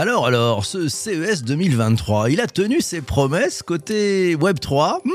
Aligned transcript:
Alors, 0.00 0.26
alors, 0.26 0.64
ce 0.64 0.86
CES 0.86 1.42
2023, 1.42 2.30
il 2.30 2.40
a 2.40 2.46
tenu 2.46 2.80
ses 2.80 3.00
promesses 3.00 3.64
côté 3.64 4.36
Web3. 4.36 5.00
Hmm, 5.04 5.10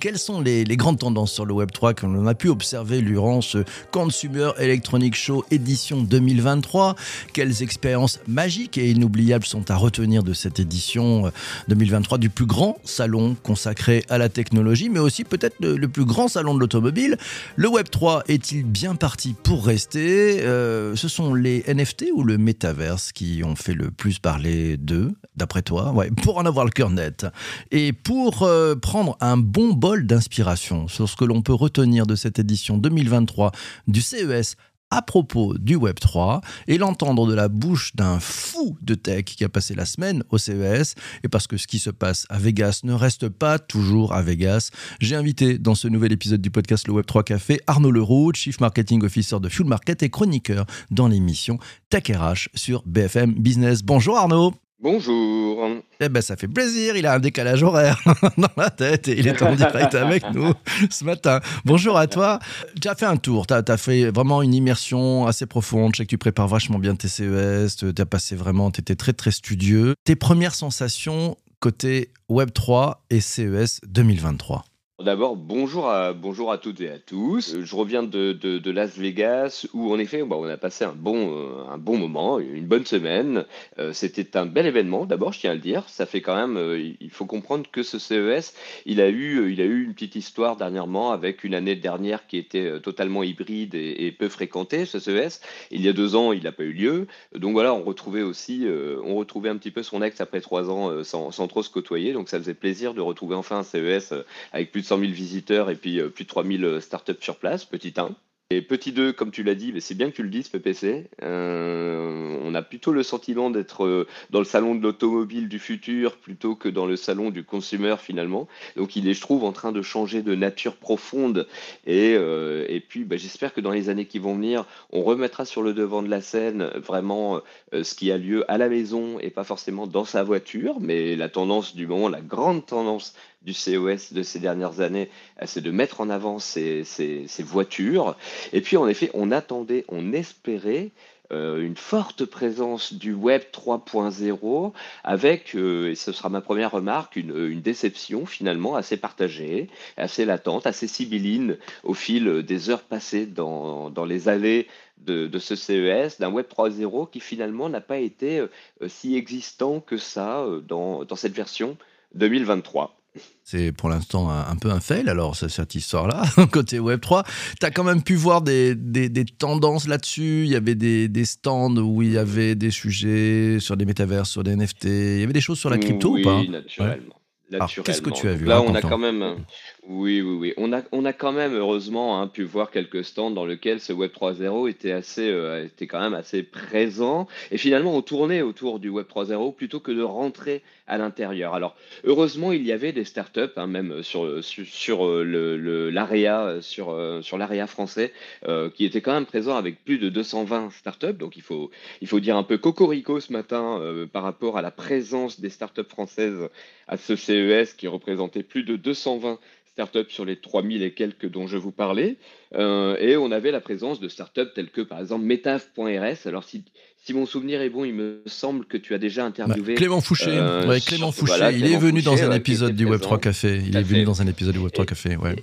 quelles 0.00 0.18
sont 0.18 0.40
les, 0.40 0.64
grandes 0.64 0.98
tendances 0.98 1.32
sur 1.32 1.44
le 1.44 1.54
Web3 1.54 1.94
que 1.94 2.06
l'on 2.06 2.26
a 2.26 2.34
pu 2.34 2.48
observer 2.48 3.02
durant 3.02 3.40
ce 3.40 3.58
Consumer 3.90 4.50
Electronic 4.58 5.14
Show 5.14 5.44
édition 5.50 6.02
2023 6.02 6.94
Quelles 7.32 7.62
expériences 7.62 8.20
magiques 8.26 8.78
et 8.78 8.90
inoubliables 8.90 9.44
sont 9.44 9.70
à 9.70 9.76
retenir 9.76 10.22
de 10.22 10.32
cette 10.32 10.60
édition 10.60 11.30
2023 11.68 12.18
du 12.18 12.30
plus 12.30 12.46
grand 12.46 12.78
salon 12.84 13.36
consacré 13.42 14.04
à 14.08 14.18
la 14.18 14.28
technologie, 14.28 14.88
mais 14.88 15.00
aussi 15.00 15.24
peut-être 15.24 15.56
le, 15.60 15.76
le, 15.76 15.88
plus 15.88 16.04
grand 16.04 16.28
salon 16.28 16.54
de 16.54 16.60
l'automobile? 16.60 17.16
Le 17.56 17.68
Web3 17.68 18.22
est-il 18.28 18.64
bien 18.64 18.94
parti 18.94 19.34
pour 19.42 19.66
rester? 19.66 20.40
Euh, 20.42 20.96
Ce 20.96 21.08
sont 21.08 21.34
les 21.34 21.64
NFT 21.66 22.06
ou 22.14 22.24
le 22.24 22.38
Metaverse 22.38 23.12
qui 23.12 23.42
ont 23.44 23.56
fait 23.56 23.74
le 23.74 23.90
plus 23.90 24.18
parler 24.18 24.76
d'eux, 24.76 25.12
d'après 25.36 25.62
toi, 25.62 25.92
ouais, 25.92 26.10
pour 26.22 26.38
en 26.38 26.46
avoir 26.46 26.64
le 26.64 26.70
cœur 26.70 26.90
net. 26.90 27.26
Et 27.70 27.92
pour 27.92 28.42
euh, 28.42 28.74
prendre 28.74 29.16
un 29.20 29.36
bon 29.50 29.72
bol 29.72 30.06
d'inspiration 30.06 30.86
sur 30.86 31.08
ce 31.08 31.16
que 31.16 31.24
l'on 31.24 31.42
peut 31.42 31.54
retenir 31.54 32.06
de 32.06 32.14
cette 32.14 32.38
édition 32.38 32.78
2023 32.78 33.50
du 33.88 34.00
CES 34.00 34.54
à 34.92 35.02
propos 35.02 35.58
du 35.58 35.76
Web3 35.76 36.40
et 36.68 36.78
l'entendre 36.78 37.26
de 37.26 37.34
la 37.34 37.48
bouche 37.48 37.94
d'un 37.96 38.20
fou 38.20 38.76
de 38.80 38.94
tech 38.94 39.24
qui 39.24 39.42
a 39.44 39.48
passé 39.48 39.74
la 39.74 39.86
semaine 39.86 40.22
au 40.30 40.38
CES 40.38 40.94
et 41.24 41.28
parce 41.28 41.48
que 41.48 41.56
ce 41.56 41.66
qui 41.66 41.80
se 41.80 41.90
passe 41.90 42.26
à 42.28 42.38
Vegas 42.38 42.82
ne 42.84 42.92
reste 42.92 43.28
pas 43.28 43.58
toujours 43.58 44.12
à 44.12 44.22
Vegas, 44.22 44.70
j'ai 45.00 45.16
invité 45.16 45.58
dans 45.58 45.74
ce 45.74 45.88
nouvel 45.88 46.12
épisode 46.12 46.40
du 46.40 46.52
podcast 46.52 46.86
Le 46.86 46.94
Web3 46.94 47.24
Café 47.24 47.60
Arnaud 47.66 47.90
Leroux, 47.90 48.32
Chief 48.32 48.60
Marketing 48.60 49.02
Officer 49.02 49.40
de 49.40 49.48
Fuel 49.48 49.66
Market 49.66 50.04
et 50.04 50.10
chroniqueur 50.10 50.64
dans 50.92 51.08
l'émission 51.08 51.58
Tech 51.88 52.04
RH 52.08 52.50
sur 52.54 52.84
BFM 52.86 53.34
Business. 53.34 53.82
Bonjour 53.82 54.16
Arnaud 54.16 54.54
Bonjour. 54.82 55.68
Eh 56.00 56.08
ben, 56.08 56.22
ça 56.22 56.36
fait 56.36 56.48
plaisir. 56.48 56.96
Il 56.96 57.06
a 57.06 57.12
un 57.12 57.18
décalage 57.18 57.62
horaire 57.62 58.00
dans 58.38 58.48
la 58.56 58.70
tête 58.70 59.08
et 59.08 59.18
il 59.18 59.28
est 59.28 59.42
en 59.42 59.54
direct 59.54 59.94
avec 59.94 60.24
nous 60.32 60.54
ce 60.90 61.04
matin. 61.04 61.40
Bonjour 61.66 61.98
à 61.98 62.06
toi. 62.06 62.38
Tu 62.80 62.88
as 62.88 62.94
fait 62.94 63.04
un 63.04 63.18
tour. 63.18 63.46
Tu 63.46 63.52
as, 63.52 63.62
as, 63.68 63.76
fait 63.76 64.10
vraiment 64.10 64.40
une 64.40 64.54
immersion 64.54 65.26
assez 65.26 65.44
profonde. 65.44 65.94
Je 65.94 65.98
sais 65.98 66.04
que 66.04 66.10
tu 66.10 66.16
prépares 66.16 66.48
vachement 66.48 66.78
bien 66.78 66.94
tes 66.94 67.08
CES. 67.08 67.76
Tu 67.76 67.92
as 67.96 68.06
passé 68.06 68.36
vraiment, 68.36 68.70
tu 68.70 68.80
étais 68.80 68.96
très, 68.96 69.12
très 69.12 69.32
studieux. 69.32 69.94
Tes 70.04 70.16
premières 70.16 70.54
sensations 70.54 71.36
côté 71.60 72.10
Web3 72.30 72.94
et 73.10 73.20
CES 73.20 73.80
2023 73.86 74.64
D'abord, 75.02 75.36
bonjour 75.36 75.88
à, 75.88 76.12
bonjour 76.12 76.52
à 76.52 76.58
toutes 76.58 76.82
et 76.82 76.90
à 76.90 76.98
tous. 76.98 77.56
Je 77.62 77.76
reviens 77.76 78.02
de, 78.02 78.32
de, 78.34 78.70
Las 78.70 78.98
Vegas 78.98 79.66
où, 79.72 79.90
en 79.90 79.98
effet, 79.98 80.22
bon, 80.22 80.44
on 80.44 80.48
a 80.48 80.58
passé 80.58 80.84
un 80.84 80.92
bon, 80.92 81.38
euh, 81.38 81.72
un 81.72 81.78
bon 81.78 81.96
moment, 81.96 82.38
une 82.38 82.66
bonne 82.66 82.84
semaine. 82.84 83.46
Euh, 83.78 83.94
C'était 83.94 84.36
un 84.36 84.44
bel 84.44 84.66
événement, 84.66 85.06
d'abord, 85.06 85.32
je 85.32 85.40
tiens 85.40 85.52
à 85.52 85.54
le 85.54 85.60
dire. 85.60 85.88
Ça 85.88 86.04
fait 86.04 86.20
quand 86.20 86.36
même, 86.36 86.58
euh, 86.58 86.92
il 87.00 87.10
faut 87.10 87.24
comprendre 87.24 87.64
que 87.72 87.82
ce 87.82 87.98
CES, 87.98 88.52
il 88.84 89.00
a, 89.00 89.08
eu, 89.08 89.50
il 89.50 89.62
a 89.62 89.64
eu 89.64 89.84
une 89.84 89.94
petite 89.94 90.16
histoire 90.16 90.56
dernièrement 90.56 91.12
avec 91.12 91.44
une 91.44 91.54
année 91.54 91.76
dernière 91.76 92.26
qui 92.26 92.36
était 92.36 92.66
euh, 92.66 92.78
totalement 92.78 93.22
hybride 93.22 93.74
et, 93.74 94.12
peu 94.12 94.28
fréquentée, 94.28 94.84
ce 94.84 94.98
CES. 94.98 95.40
Il 95.70 95.80
y 95.80 95.88
a 95.88 95.94
deux 95.94 96.14
ans, 96.14 96.32
il 96.32 96.42
n'a 96.42 96.52
pas 96.52 96.64
eu 96.64 96.72
lieu. 96.72 97.06
Donc 97.34 97.52
voilà, 97.52 97.72
on 97.72 97.84
retrouvait 97.84 98.22
aussi, 98.22 98.66
euh, 98.66 99.00
on 99.02 99.14
retrouvait 99.14 99.48
un 99.48 99.56
petit 99.56 99.70
peu 99.70 99.82
son 99.82 100.02
ex 100.02 100.20
après 100.20 100.42
trois 100.42 100.68
ans 100.68 101.02
sans, 101.04 101.30
sans 101.30 101.48
trop 101.48 101.62
se 101.62 101.70
côtoyer. 101.70 102.12
Donc 102.12 102.28
ça 102.28 102.38
faisait 102.38 102.52
plaisir 102.52 102.92
de 102.92 103.00
retrouver 103.00 103.34
enfin 103.34 103.60
un 103.60 103.62
CES 103.62 104.12
avec 104.52 104.72
plus 104.72 104.82
de 104.82 104.89
100 104.90 104.98
000 104.98 105.12
visiteurs 105.12 105.70
et 105.70 105.76
puis 105.76 106.02
plus 106.10 106.24
de 106.24 106.28
3000 106.28 106.78
startups 106.80 107.12
sur 107.20 107.36
place, 107.36 107.64
petit 107.64 107.94
1. 107.96 108.10
Et 108.52 108.62
petit 108.62 108.90
2, 108.90 109.12
comme 109.12 109.30
tu 109.30 109.44
l'as 109.44 109.54
dit, 109.54 109.72
mais 109.72 109.78
c'est 109.78 109.94
bien 109.94 110.10
que 110.10 110.16
tu 110.16 110.24
le 110.24 110.28
dises, 110.28 110.48
PPC. 110.48 111.06
Euh, 111.22 112.36
on 112.42 112.52
a 112.52 112.62
plutôt 112.62 112.90
le 112.90 113.04
sentiment 113.04 113.48
d'être 113.48 114.08
dans 114.30 114.40
le 114.40 114.44
salon 114.44 114.74
de 114.74 114.82
l'automobile 114.82 115.48
du 115.48 115.60
futur 115.60 116.16
plutôt 116.16 116.56
que 116.56 116.68
dans 116.68 116.84
le 116.84 116.96
salon 116.96 117.30
du 117.30 117.44
consumer 117.44 117.94
finalement. 118.00 118.48
Donc 118.74 118.96
il 118.96 119.06
est, 119.06 119.14
je 119.14 119.20
trouve, 119.20 119.44
en 119.44 119.52
train 119.52 119.70
de 119.70 119.82
changer 119.82 120.22
de 120.22 120.34
nature 120.34 120.74
profonde. 120.74 121.46
Et, 121.86 122.16
euh, 122.18 122.66
et 122.68 122.80
puis 122.80 123.04
bah, 123.04 123.16
j'espère 123.16 123.54
que 123.54 123.60
dans 123.60 123.70
les 123.70 123.88
années 123.88 124.06
qui 124.06 124.18
vont 124.18 124.34
venir, 124.34 124.66
on 124.90 125.04
remettra 125.04 125.44
sur 125.44 125.62
le 125.62 125.72
devant 125.72 126.02
de 126.02 126.08
la 126.08 126.20
scène 126.20 126.72
vraiment 126.74 127.42
euh, 127.72 127.84
ce 127.84 127.94
qui 127.94 128.10
a 128.10 128.18
lieu 128.18 128.50
à 128.50 128.58
la 128.58 128.68
maison 128.68 129.20
et 129.20 129.30
pas 129.30 129.44
forcément 129.44 129.86
dans 129.86 130.04
sa 130.04 130.24
voiture. 130.24 130.80
Mais 130.80 131.14
la 131.14 131.28
tendance 131.28 131.76
du 131.76 131.86
moment, 131.86 132.08
la 132.08 132.20
grande 132.20 132.66
tendance 132.66 133.14
du 133.42 133.54
CES 133.54 134.12
de 134.12 134.22
ces 134.22 134.38
dernières 134.38 134.80
années, 134.80 135.08
c'est 135.46 135.62
de 135.62 135.70
mettre 135.70 136.00
en 136.00 136.10
avant 136.10 136.38
ces, 136.38 136.84
ces, 136.84 137.42
voitures. 137.42 138.16
Et 138.52 138.60
puis, 138.60 138.76
en 138.76 138.86
effet, 138.86 139.10
on 139.14 139.30
attendait, 139.30 139.84
on 139.88 140.12
espérait 140.12 140.90
euh, 141.32 141.62
une 141.62 141.76
forte 141.76 142.24
présence 142.24 142.92
du 142.92 143.14
Web 143.14 143.42
3.0 143.52 144.72
avec, 145.04 145.54
euh, 145.54 145.90
et 145.90 145.94
ce 145.94 146.10
sera 146.10 146.28
ma 146.28 146.40
première 146.40 146.72
remarque, 146.72 147.14
une, 147.14 147.36
une, 147.46 147.62
déception 147.62 148.26
finalement 148.26 148.74
assez 148.74 148.96
partagée, 148.96 149.68
assez 149.96 150.24
latente, 150.24 150.66
assez 150.66 150.88
sibylline 150.88 151.56
au 151.84 151.94
fil 151.94 152.42
des 152.42 152.68
heures 152.68 152.82
passées 152.82 153.26
dans, 153.26 153.90
dans 153.90 154.04
les 154.04 154.28
allées 154.28 154.66
de, 154.98 155.28
de, 155.28 155.38
ce 155.38 155.54
CES, 155.54 156.18
d'un 156.18 156.30
Web 156.30 156.46
3.0 156.46 157.08
qui 157.08 157.20
finalement 157.20 157.68
n'a 157.68 157.80
pas 157.80 157.98
été 157.98 158.40
euh, 158.40 158.48
si 158.88 159.16
existant 159.16 159.78
que 159.80 159.98
ça 159.98 160.44
dans, 160.66 161.04
dans 161.04 161.16
cette 161.16 161.34
version 161.34 161.78
2023. 162.16 162.99
C'est 163.42 163.72
pour 163.72 163.88
l'instant 163.88 164.30
un, 164.30 164.46
un, 164.48 164.56
peu 164.56 164.70
un 164.70 164.78
fail, 164.78 165.08
alors, 165.08 165.34
cette 165.34 165.74
histoire-là, 165.74 166.22
côté 166.52 166.78
Web3. 166.78 167.24
Tu 167.58 167.66
as 167.66 167.70
quand 167.70 167.82
même 167.82 168.02
pu 168.02 168.14
voir 168.14 168.42
des, 168.42 168.76
des, 168.76 169.08
des 169.08 169.24
tendances 169.24 169.88
là-dessus. 169.88 170.44
Il 170.44 170.50
y 170.50 170.56
avait 170.56 170.76
des, 170.76 171.08
des, 171.08 171.24
stands 171.24 171.76
où 171.76 172.02
il 172.02 172.12
y 172.12 172.18
avait 172.18 172.54
des 172.54 172.70
sujets 172.70 173.58
sur 173.58 173.76
des 173.76 173.84
métavers, 173.84 174.26
sur 174.26 174.44
des 174.44 174.54
NFT. 174.54 174.84
Il 174.84 175.20
y 175.20 175.24
avait 175.24 175.32
des 175.32 175.40
choses 175.40 175.58
sur 175.58 175.70
la 175.70 175.78
crypto 175.78 176.12
oui, 176.12 176.20
ou 176.20 176.24
pas 176.24 176.42
naturellement. 176.44 177.16
Ouais. 177.50 177.58
Qu'est-ce 177.84 178.02
que 178.02 178.10
tu 178.10 178.28
as 178.28 178.34
vu 178.34 178.44
Là, 178.44 178.62
on 178.62 178.74
a 178.74 178.80
quand 178.80 178.98
même. 178.98 179.44
Oui, 179.88 180.20
oui, 180.20 180.36
oui. 180.36 180.54
On 180.58 180.72
a, 180.74 180.82
on 180.92 181.06
a 181.06 181.12
quand 181.14 181.32
même, 181.32 181.54
heureusement, 181.54 182.20
hein, 182.20 182.28
pu 182.28 182.42
voir 182.42 182.70
quelques 182.70 183.02
stands 183.02 183.30
dans 183.30 183.46
lesquels 183.46 183.80
ce 183.80 183.94
Web 183.94 184.12
3.0 184.12 184.68
était, 184.68 184.92
assez, 184.92 185.28
euh, 185.30 185.64
était 185.64 185.86
quand 185.86 186.00
même 186.00 186.12
assez 186.12 186.42
présent. 186.42 187.26
Et 187.50 187.56
finalement, 187.56 187.96
on 187.96 188.02
tournait 188.02 188.42
autour 188.42 188.78
du 188.78 188.90
Web 188.90 189.06
3.0 189.06 189.54
plutôt 189.54 189.80
que 189.80 189.90
de 189.90 190.02
rentrer 190.02 190.62
à 190.86 190.98
l'intérieur. 190.98 191.54
Alors, 191.54 191.76
heureusement, 192.04 192.52
il 192.52 192.66
y 192.66 192.72
avait 192.72 192.92
des 192.92 193.04
startups, 193.04 193.52
hein, 193.56 193.66
même 193.66 194.02
sur, 194.02 194.44
sur, 194.44 194.66
sur 194.66 195.06
le, 195.06 195.88
l'AREA, 195.88 196.60
sur, 196.60 196.94
sur 197.22 197.38
l'AREA 197.38 197.66
français, 197.66 198.12
euh, 198.46 198.68
qui 198.68 198.84
étaient 198.84 199.00
quand 199.00 199.14
même 199.14 199.26
présents 199.26 199.56
avec 199.56 199.82
plus 199.82 199.98
de 199.98 200.10
220 200.10 200.70
startups. 200.72 201.14
Donc, 201.14 201.36
il 201.36 201.42
faut, 201.42 201.70
il 202.02 202.06
faut 202.06 202.20
dire 202.20 202.36
un 202.36 202.42
peu 202.42 202.58
cocorico 202.58 203.18
ce 203.18 203.32
matin 203.32 203.78
euh, 203.80 204.06
par 204.06 204.24
rapport 204.24 204.58
à 204.58 204.62
la 204.62 204.70
présence 204.70 205.40
des 205.40 205.50
startups 205.50 205.88
françaises 205.88 206.48
à 206.86 206.98
ce 206.98 207.16
CES 207.16 207.72
qui 207.74 207.88
représentait 207.88 208.42
plus 208.42 208.64
de 208.64 208.76
220 208.76 209.38
startups 209.72 210.10
sur 210.10 210.24
les 210.24 210.36
3000 210.36 210.82
et 210.82 210.92
quelques 210.92 211.30
dont 211.30 211.46
je 211.46 211.56
vous 211.56 211.72
parlais. 211.72 212.16
Euh, 212.54 212.96
et 212.98 213.16
on 213.16 213.30
avait 213.30 213.50
la 213.50 213.60
présence 213.60 214.00
de 214.00 214.08
startups 214.08 214.52
telles 214.54 214.70
que, 214.70 214.80
par 214.80 215.00
exemple, 215.00 215.24
Metaf.rs. 215.24 216.26
Alors, 216.26 216.44
si, 216.44 216.64
si, 216.96 217.14
mon 217.14 217.26
souvenir 217.26 217.62
est 217.62 217.70
bon, 217.70 217.84
il 217.84 217.94
me 217.94 218.22
semble 218.26 218.64
que 218.66 218.76
tu 218.76 218.94
as 218.94 218.98
déjà 218.98 219.24
interviewé. 219.24 219.74
Bah, 219.74 219.78
Clément 219.78 220.00
Fouché. 220.00 220.30
Euh, 220.30 220.66
ouais, 220.66 220.80
Clément 220.80 221.12
Fouché. 221.12 221.32
Voilà, 221.32 221.52
il 221.52 221.60
Clément 221.60 221.76
est 221.76 221.80
venu 221.80 222.02
Fouché, 222.02 222.22
dans 222.22 222.30
un 222.30 222.34
épisode 222.34 222.74
du 222.74 222.86
Web3 222.86 223.20
Café. 223.20 223.60
Il 223.66 223.76
est 223.76 223.82
venu 223.82 224.04
dans 224.04 224.20
un 224.20 224.26
épisode 224.26 224.54
du 224.54 224.60
Web3 224.60 224.84
Café. 224.84 225.16
Ouais. 225.16 225.36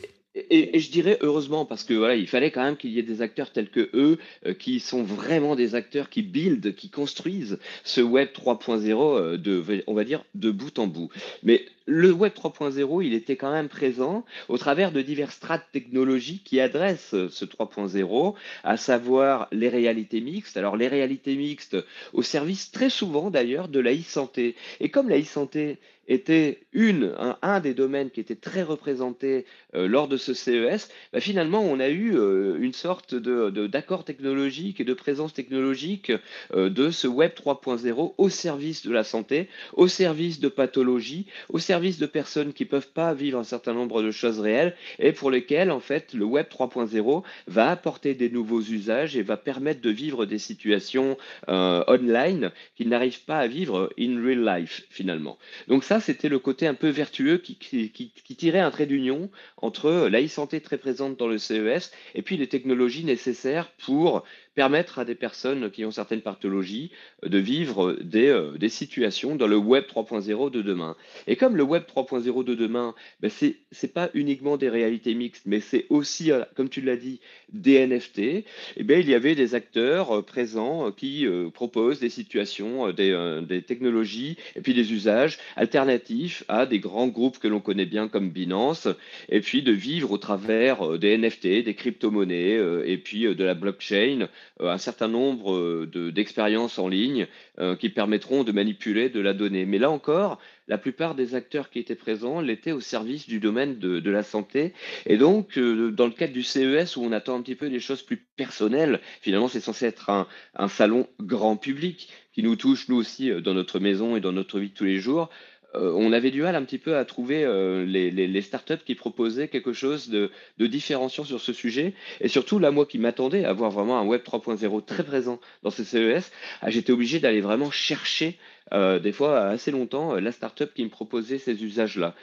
Et, 0.49 0.75
et, 0.75 0.79
je 0.79 0.91
dirais 0.91 1.17
heureusement 1.21 1.65
parce 1.65 1.83
que 1.83 1.95
voilà, 1.95 2.15
il 2.15 2.27
fallait 2.27 2.51
quand 2.51 2.63
même 2.63 2.77
qu'il 2.77 2.91
y 2.91 2.99
ait 2.99 3.03
des 3.03 3.21
acteurs 3.21 3.51
tels 3.51 3.69
que 3.69 3.89
eux 3.93 4.19
euh, 4.45 4.53
qui 4.53 4.79
sont 4.79 5.01
vraiment 5.01 5.55
des 5.55 5.73
acteurs 5.73 6.09
qui 6.09 6.21
build, 6.21 6.75
qui 6.75 6.89
construisent 6.91 7.57
ce 7.83 8.01
web 8.01 8.29
3.0 8.33 8.91
euh, 8.91 9.37
de, 9.37 9.83
on 9.87 9.93
va 9.95 10.03
dire, 10.03 10.23
de 10.35 10.51
bout 10.51 10.77
en 10.77 10.85
bout. 10.85 11.09
Mais 11.41 11.65
le 11.87 12.11
web 12.11 12.33
3.0, 12.33 13.03
il 13.03 13.13
était 13.13 13.37
quand 13.37 13.51
même 13.51 13.69
présent 13.69 14.25
au 14.49 14.57
travers 14.57 14.91
de 14.91 15.01
diverses 15.01 15.35
strates 15.35 15.65
technologiques 15.71 16.43
qui 16.43 16.59
adressent 16.59 17.15
ce 17.29 17.45
3.0, 17.45 18.35
à 18.63 18.77
savoir 18.77 19.47
les 19.51 19.69
réalités 19.69 20.21
mixtes. 20.21 20.57
Alors 20.57 20.75
les 20.75 20.89
réalités 20.89 21.35
mixtes 21.35 21.77
au 22.13 22.21
service 22.21 22.71
très 22.71 22.89
souvent 22.89 23.29
d'ailleurs 23.31 23.69
de 23.69 23.79
la 23.79 23.93
e-santé. 23.93 24.55
Et 24.81 24.89
comme 24.89 25.09
la 25.09 25.19
e-santé 25.19 25.79
était 26.09 26.61
une, 26.71 27.13
un, 27.41 27.59
des 27.59 27.73
domaines 27.73 28.11
qui 28.11 28.21
était 28.21 28.35
très 28.35 28.63
représenté 28.63 29.45
euh, 29.75 29.87
lors 29.87 30.07
de 30.07 30.15
ce 30.15 30.33
CES, 30.33 30.89
bah, 31.11 31.19
finalement, 31.19 31.61
on 31.61 31.81
a 31.81 31.89
eu 31.89 32.13
une 32.59 32.73
sorte 32.73 33.13
de, 33.13 33.67
d'accord 33.67 34.05
technologique 34.05 34.79
et 34.79 34.85
de 34.85 34.93
présence 34.93 35.33
technologique 35.33 36.11
de 36.55 36.91
ce 36.91 37.07
Web 37.07 37.31
3.0 37.33 38.13
au 38.17 38.29
service 38.29 38.85
de 38.85 38.91
la 38.91 39.03
santé, 39.03 39.49
au 39.73 39.89
service 39.89 40.39
de 40.39 40.47
pathologie, 40.47 41.27
au 41.49 41.59
service 41.59 41.76
de 41.79 42.05
personnes 42.05 42.53
qui 42.53 42.63
ne 42.63 42.69
peuvent 42.69 42.91
pas 42.91 43.13
vivre 43.13 43.37
un 43.37 43.43
certain 43.43 43.73
nombre 43.73 44.01
de 44.01 44.11
choses 44.11 44.39
réelles 44.39 44.75
et 44.99 45.11
pour 45.11 45.29
lesquelles, 45.31 45.71
en 45.71 45.79
fait, 45.79 46.13
le 46.13 46.25
Web 46.25 46.47
3.0 46.49 47.23
va 47.47 47.69
apporter 47.69 48.15
des 48.15 48.29
nouveaux 48.29 48.61
usages 48.61 49.15
et 49.15 49.21
va 49.21 49.37
permettre 49.37 49.81
de 49.81 49.89
vivre 49.89 50.25
des 50.25 50.39
situations 50.39 51.17
online 51.47 52.51
qu'ils 52.75 52.89
n'arrivent 52.89 53.23
pas 53.25 53.37
à 53.37 53.47
vivre 53.47 53.91
in 53.99 54.21
real 54.23 54.43
life, 54.43 54.85
finalement. 54.89 55.37
Donc 55.67 55.83
ça, 55.83 55.99
c'était 55.99 56.29
le 56.29 56.39
côté 56.39 56.67
un 56.67 56.73
peu 56.73 56.89
vertueux 56.89 57.37
qui, 57.37 57.55
qui 57.55 58.35
tirait 58.35 58.59
un 58.59 58.71
trait 58.71 58.87
d'union 58.87 59.29
entre 59.57 60.07
la 60.09 60.21
e-santé 60.21 60.61
très 60.61 60.77
présente 60.77 61.17
dans 61.17 61.27
le 61.27 61.37
CES 61.37 61.91
et 62.15 62.21
puis 62.21 62.37
les 62.37 62.47
technologies 62.47 63.05
nécessaires 63.05 63.69
pour 63.85 64.23
permettre 64.57 64.97
à 64.97 65.05
des 65.05 65.13
personnes 65.13 65.69
qui 65.69 65.85
ont 65.85 65.91
certaines 65.91 66.21
pathologies 66.21 66.89
euh, 67.23 67.29
de 67.29 67.37
vivre 67.37 67.95
des, 68.01 68.29
euh, 68.29 68.57
des 68.57 68.69
situations 68.69 69.35
dans 69.35 69.45
le 69.45 69.55
Web 69.55 69.83
3.0 69.83 70.49
de 70.49 70.63
demain. 70.63 70.95
Et 71.27 71.35
comme 71.35 71.55
le 71.55 71.61
Web 71.61 71.83
3.0 71.83 72.43
de 72.43 72.55
demain, 72.55 72.95
ben 73.21 73.29
ce 73.29 73.45
n'est 73.45 73.89
pas 73.93 74.09
uniquement 74.15 74.57
des 74.57 74.69
réalités 74.69 75.13
mixtes, 75.13 75.43
mais 75.45 75.59
c'est 75.59 75.85
aussi, 75.89 76.31
euh, 76.31 76.41
comme 76.55 76.69
tu 76.69 76.81
l'as 76.81 76.95
dit, 76.95 77.19
des 77.53 77.85
NFT, 77.85 78.17
et 78.17 78.45
eh 78.77 78.83
bien, 78.83 78.97
il 78.97 79.07
y 79.07 79.13
avait 79.13 79.35
des 79.35 79.53
acteurs 79.53 80.25
présents 80.25 80.91
qui 80.91 81.25
proposent 81.53 81.99
des 81.99 82.09
situations, 82.09 82.91
des, 82.91 83.41
des, 83.47 83.61
technologies 83.61 84.37
et 84.55 84.61
puis 84.61 84.73
des 84.73 84.91
usages 84.91 85.37
alternatifs 85.55 86.43
à 86.49 86.65
des 86.65 86.79
grands 86.79 87.07
groupes 87.07 87.39
que 87.39 87.47
l'on 87.47 87.61
connaît 87.61 87.85
bien 87.85 88.09
comme 88.09 88.31
Binance, 88.31 88.87
et 89.29 89.39
puis 89.39 89.61
de 89.61 89.71
vivre 89.71 90.11
au 90.11 90.17
travers 90.17 90.97
des 90.97 91.17
NFT, 91.17 91.63
des 91.63 91.73
crypto-monnaies 91.73 92.59
et 92.85 92.97
puis 92.97 93.23
de 93.33 93.43
la 93.43 93.53
blockchain 93.53 94.27
un 94.59 94.77
certain 94.77 95.07
nombre 95.07 95.53
euh, 95.53 96.11
d'expériences 96.13 96.79
en 96.79 96.87
ligne 96.87 97.27
euh, 97.59 97.75
qui 97.75 97.89
permettront 97.89 98.43
de 98.43 98.51
manipuler 98.51 99.09
de 99.09 99.19
la 99.19 99.33
donnée. 99.33 99.65
Mais 99.65 99.77
là 99.77 99.89
encore, 99.89 100.39
la 100.67 100.77
plupart 100.77 101.15
des 101.15 101.35
acteurs 101.35 101.69
qui 101.69 101.79
étaient 101.79 101.95
présents 101.95 102.41
l'étaient 102.41 102.71
au 102.71 102.81
service 102.81 103.27
du 103.27 103.39
domaine 103.39 103.77
de, 103.79 104.09
la 104.09 104.23
santé. 104.23 104.73
Et 105.05 105.17
donc, 105.17 105.57
dans 105.57 106.05
le 106.05 106.11
cadre 106.11 106.33
du 106.33 106.43
CES, 106.43 106.97
où 106.97 107.03
on 107.03 107.11
attend 107.11 107.37
un 107.37 107.41
petit 107.41 107.55
peu 107.55 107.69
des 107.69 107.79
choses 107.79 108.01
plus 108.01 108.17
personnelles, 108.17 108.99
finalement, 109.21 109.47
c'est 109.47 109.61
censé 109.61 109.85
être 109.85 110.09
un, 110.09 110.27
un, 110.55 110.67
salon 110.67 111.07
grand 111.21 111.55
public 111.55 112.09
qui 112.33 112.43
nous 112.43 112.55
touche, 112.55 112.89
nous 112.89 112.97
aussi, 112.97 113.31
dans 113.41 113.53
notre 113.53 113.79
maison 113.79 114.17
et 114.17 114.21
dans 114.21 114.33
notre 114.33 114.59
vie 114.59 114.69
de 114.69 114.73
tous 114.73 114.83
les 114.83 114.99
jours. 114.99 115.29
Euh, 115.75 115.91
on 115.95 116.13
avait 116.13 116.31
du 116.31 116.41
mal 116.41 116.55
un 116.55 116.63
petit 116.63 116.77
peu 116.77 116.95
à 116.95 117.05
trouver 117.05 117.43
euh, 117.43 117.85
les, 117.85 118.41
startups 118.41 118.83
qui 118.85 118.95
proposaient 118.95 119.47
quelque 119.47 119.73
chose 119.73 120.09
de, 120.09 120.31
différenciant 120.59 121.23
sur 121.23 121.41
ce 121.41 121.53
sujet. 121.53 121.93
Et 122.21 122.27
surtout, 122.27 122.59
là, 122.59 122.71
moi 122.71 122.85
qui 122.85 122.99
m'attendais 122.99 123.45
à 123.45 123.49
avoir 123.49 123.71
vraiment 123.71 123.99
un 123.99 124.05
Web 124.05 124.21
3.0 124.21 124.85
très 124.85 125.03
présent 125.03 125.39
dans 125.63 125.69
ces 125.69 125.83
CES, 125.83 126.31
ah, 126.61 126.69
j'étais 126.69 126.93
obligé 126.93 127.19
d'aller 127.19 127.41
vraiment 127.41 127.71
chercher 127.71 128.37
euh, 128.73 128.99
des 128.99 129.13
fois 129.13 129.45
assez 129.45 129.71
longtemps 129.71 130.15
la 130.15 130.31
startup 130.33 130.73
qui 130.73 130.83
me 130.83 130.89
proposait 130.89 131.37
ces 131.37 131.63
usages-là. 131.63 132.13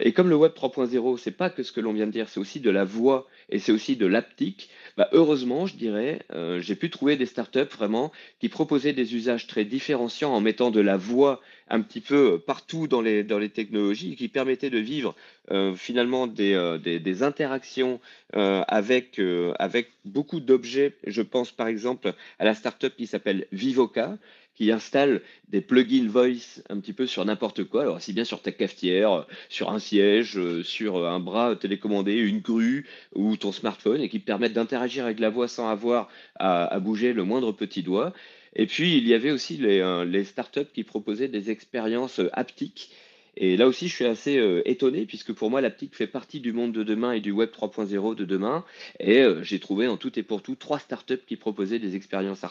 et 0.00 0.12
comme 0.12 0.28
le 0.28 0.36
Web 0.36 0.52
3.0, 0.52 1.18
c'est 1.18 1.32
pas 1.32 1.50
que 1.50 1.62
ce 1.62 1.72
que 1.72 1.80
l'on 1.80 1.92
vient 1.92 2.06
de 2.06 2.12
dire, 2.12 2.28
c'est 2.28 2.38
aussi 2.38 2.60
de 2.60 2.70
la 2.70 2.84
voix 2.84 3.26
et 3.50 3.58
c'est 3.58 3.72
aussi 3.72 3.96
de 3.96 4.06
l'aptique. 4.06 4.70
Bah, 4.96 5.08
heureusement, 5.12 5.66
je 5.66 5.76
dirais, 5.76 6.20
j'ai 6.58 6.76
pu 6.76 6.90
trouver 6.90 7.16
des 7.16 7.26
startups 7.26 7.60
vraiment 7.76 8.12
qui 8.40 8.48
proposaient 8.48 8.92
des 8.92 9.14
usages 9.14 9.46
très 9.46 9.64
différenciants 9.64 10.32
en 10.32 10.40
mettant 10.40 10.70
de 10.70 10.80
la 10.80 10.96
voix 10.96 11.40
un 11.68 11.80
petit 11.80 12.00
peu 12.00 12.38
partout 12.38 12.86
dans 12.86 13.00
les, 13.00 13.24
dans 13.24 13.38
les 13.38 13.48
technologies 13.48 14.16
qui 14.16 14.28
permettaient 14.28 14.70
de 14.70 14.78
vivre 14.78 15.14
euh, 15.50 15.74
finalement 15.74 16.26
des, 16.26 16.54
euh, 16.54 16.78
des, 16.78 17.22
interactions 17.22 18.00
euh, 18.36 18.62
avec, 18.68 19.20
avec 19.58 19.92
beaucoup 20.04 20.40
d'objets. 20.40 20.94
Je 21.06 21.22
pense 21.22 21.50
par 21.50 21.66
exemple 21.66 22.14
à 22.38 22.44
la 22.44 22.54
startup 22.54 22.94
qui 22.96 23.06
s'appelle 23.06 23.46
Vivoca, 23.52 24.16
qui 24.54 24.70
installe 24.70 25.22
des 25.48 25.62
plugins 25.62 26.08
voice 26.08 26.62
un 26.68 26.78
petit 26.78 26.92
peu 26.92 27.06
sur 27.06 27.24
n'importe 27.24 27.64
quoi, 27.64 27.82
alors 27.82 27.96
aussi 27.96 28.12
bien 28.12 28.24
sur 28.24 28.42
ta 28.42 28.52
cafetière, 28.52 29.26
sur 29.48 29.70
un 29.70 29.78
siège, 29.78 30.38
sur 30.62 31.06
un 31.06 31.20
bras 31.20 31.56
télécommandé, 31.56 32.14
une 32.16 32.40
grue 32.40 32.86
ou 33.14 33.36
ton 33.36 33.50
smartphone, 33.50 34.02
et 34.02 34.10
qui 34.10 34.18
permettent 34.18 34.52
d'interagir 34.52 35.04
avec 35.06 35.20
la 35.20 35.30
voix 35.30 35.48
sans 35.48 35.68
avoir 35.68 36.08
à 36.36 36.78
bouger 36.80 37.14
le 37.14 37.24
moindre 37.24 37.52
petit 37.52 37.82
doigt. 37.82 38.12
Et 38.54 38.66
puis, 38.66 38.96
il 38.98 39.06
y 39.08 39.14
avait 39.14 39.30
aussi 39.30 39.56
les, 39.56 39.80
euh, 39.80 40.24
startups 40.24 40.70
qui 40.72 40.84
proposaient 40.84 41.28
des 41.28 41.50
expériences 41.50 42.20
euh, 42.20 42.28
haptiques. 42.32 42.90
Et 43.34 43.56
là 43.56 43.66
aussi, 43.66 43.88
je 43.88 43.94
suis 43.94 44.04
assez 44.04 44.38
euh, 44.38 44.60
étonné, 44.66 45.06
puisque 45.06 45.32
pour 45.32 45.48
moi, 45.50 45.62
l'haptique 45.62 45.96
fait 45.96 46.06
partie 46.06 46.40
du 46.40 46.52
monde 46.52 46.72
de 46.72 46.82
demain 46.82 47.12
et 47.12 47.20
du 47.20 47.30
Web 47.30 47.50
3.0 47.50 48.14
de 48.14 48.24
demain. 48.26 48.64
Et 49.00 49.24
j'ai 49.40 49.58
trouvé 49.58 49.88
en 49.88 49.96
tout 49.96 50.18
et 50.18 50.22
pour 50.22 50.42
tout 50.42 50.54
trois 50.54 50.78
startups 50.78 51.24
qui 51.26 51.36
proposaient 51.36 51.78
des 51.78 51.96
expériences 51.96 52.44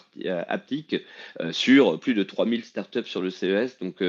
haptiques 0.47 0.95
sur 1.51 1.99
plus 1.99 2.15
de 2.15 2.23
3000 2.23 2.65
startups 2.65 3.05
sur 3.05 3.21
le 3.21 3.29
CES. 3.29 3.77
Donc 3.77 4.03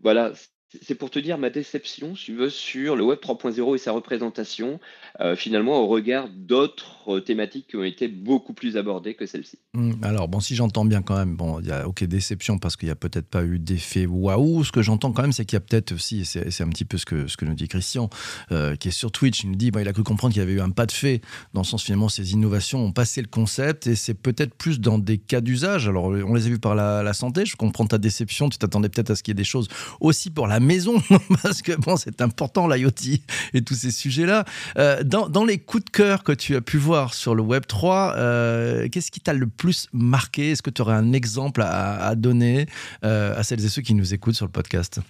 voilà, 0.00 0.32
c'est 0.82 0.94
pour 0.94 1.10
te 1.10 1.18
dire 1.18 1.38
ma 1.38 1.48
déception, 1.48 2.14
si 2.14 2.26
tu 2.26 2.34
veux, 2.34 2.50
sur 2.50 2.94
le 2.94 3.02
Web 3.02 3.20
3.0 3.20 3.74
et 3.74 3.78
sa 3.78 3.92
représentation, 3.92 4.80
euh, 5.20 5.34
finalement, 5.34 5.80
au 5.80 5.86
regard 5.86 6.28
d'autres 6.28 7.20
thématiques 7.20 7.68
qui 7.68 7.76
ont 7.76 7.84
été 7.84 8.06
beaucoup 8.06 8.52
plus 8.52 8.76
abordées 8.76 9.14
que 9.14 9.24
celle-ci. 9.24 9.58
Mmh, 9.72 9.92
alors, 10.02 10.28
bon, 10.28 10.40
si 10.40 10.54
j'entends 10.54 10.84
bien 10.84 11.00
quand 11.00 11.16
même, 11.16 11.36
bon, 11.36 11.60
il 11.60 11.68
y 11.68 11.72
a, 11.72 11.88
ok, 11.88 12.04
déception 12.04 12.58
parce 12.58 12.76
qu'il 12.76 12.86
n'y 12.86 12.92
a 12.92 12.96
peut-être 12.96 13.28
pas 13.28 13.44
eu 13.44 13.58
d'effet 13.58 14.04
waouh. 14.04 14.62
Ce 14.62 14.70
que 14.70 14.82
j'entends 14.82 15.12
quand 15.12 15.22
même, 15.22 15.32
c'est 15.32 15.46
qu'il 15.46 15.56
y 15.56 15.56
a 15.56 15.60
peut-être 15.60 15.92
aussi, 15.92 16.26
c'est 16.26 16.60
un 16.60 16.68
petit 16.68 16.84
peu 16.84 16.98
ce 16.98 17.06
que, 17.06 17.26
ce 17.28 17.38
que 17.38 17.46
nous 17.46 17.54
dit 17.54 17.68
Christian, 17.68 18.10
euh, 18.52 18.76
qui 18.76 18.88
est 18.88 18.92
sur 18.92 19.10
Twitch, 19.10 19.44
il 19.44 19.50
nous 19.50 19.56
dit, 19.56 19.70
bah, 19.70 19.80
il 19.80 19.88
a 19.88 19.94
cru 19.94 20.02
comprendre 20.02 20.34
qu'il 20.34 20.40
y 20.40 20.42
avait 20.42 20.52
eu 20.52 20.60
un 20.60 20.70
pas 20.70 20.84
de 20.84 20.92
fait, 20.92 21.22
dans 21.54 21.62
le 21.62 21.66
sens 21.66 21.82
finalement, 21.82 22.10
ces 22.10 22.32
innovations 22.32 22.84
ont 22.84 22.92
passé 22.92 23.22
le 23.22 23.28
concept 23.28 23.86
et 23.86 23.94
c'est 23.94 24.14
peut-être 24.14 24.54
plus 24.54 24.80
dans 24.80 24.98
des 24.98 25.16
cas 25.16 25.40
d'usage. 25.40 25.88
Alors, 25.88 26.06
on 26.06 26.34
les 26.34 26.44
a 26.44 26.48
vus 26.50 26.58
par 26.58 26.74
la, 26.74 27.02
la 27.02 27.14
santé, 27.14 27.46
je 27.46 27.56
comprends 27.56 27.86
ta 27.86 27.96
déception, 27.96 28.50
tu 28.50 28.58
t'attendais 28.58 28.90
peut-être 28.90 29.10
à 29.10 29.16
ce 29.16 29.22
qu'il 29.22 29.32
y 29.32 29.36
ait 29.36 29.42
des 29.42 29.44
choses 29.44 29.68
aussi 30.00 30.28
pour 30.28 30.46
la 30.46 30.57
maison, 30.60 31.02
parce 31.42 31.62
que 31.62 31.72
bon, 31.72 31.96
c'est 31.96 32.20
important 32.20 32.68
l'IoT 32.68 33.20
et 33.54 33.62
tous 33.62 33.74
ces 33.74 33.90
sujets-là. 33.90 34.44
Euh, 34.78 35.02
dans, 35.02 35.44
les 35.44 35.58
coups 35.58 35.84
de 35.84 35.90
cœur 35.90 36.24
que 36.24 36.32
tu 36.32 36.56
as 36.56 36.60
pu 36.60 36.76
voir 36.76 37.14
sur 37.14 37.34
le 37.34 37.42
Web 37.42 37.66
3, 37.66 38.14
euh, 38.16 38.88
qu'est-ce 38.88 39.10
qui 39.10 39.20
t'a 39.20 39.32
le 39.32 39.46
plus 39.46 39.88
marqué? 39.92 40.52
Est-ce 40.52 40.62
que 40.62 40.70
tu 40.70 40.82
aurais 40.82 40.94
un 40.94 41.12
exemple 41.12 41.62
à, 41.62 42.14
donner 42.14 42.66
euh, 43.04 43.38
à 43.38 43.42
celles 43.42 43.64
et 43.64 43.68
ceux 43.68 43.82
qui 43.82 43.94
nous 43.94 44.14
écoutent 44.14 44.34
sur 44.34 44.46
le 44.46 44.52
podcast? 44.52 45.00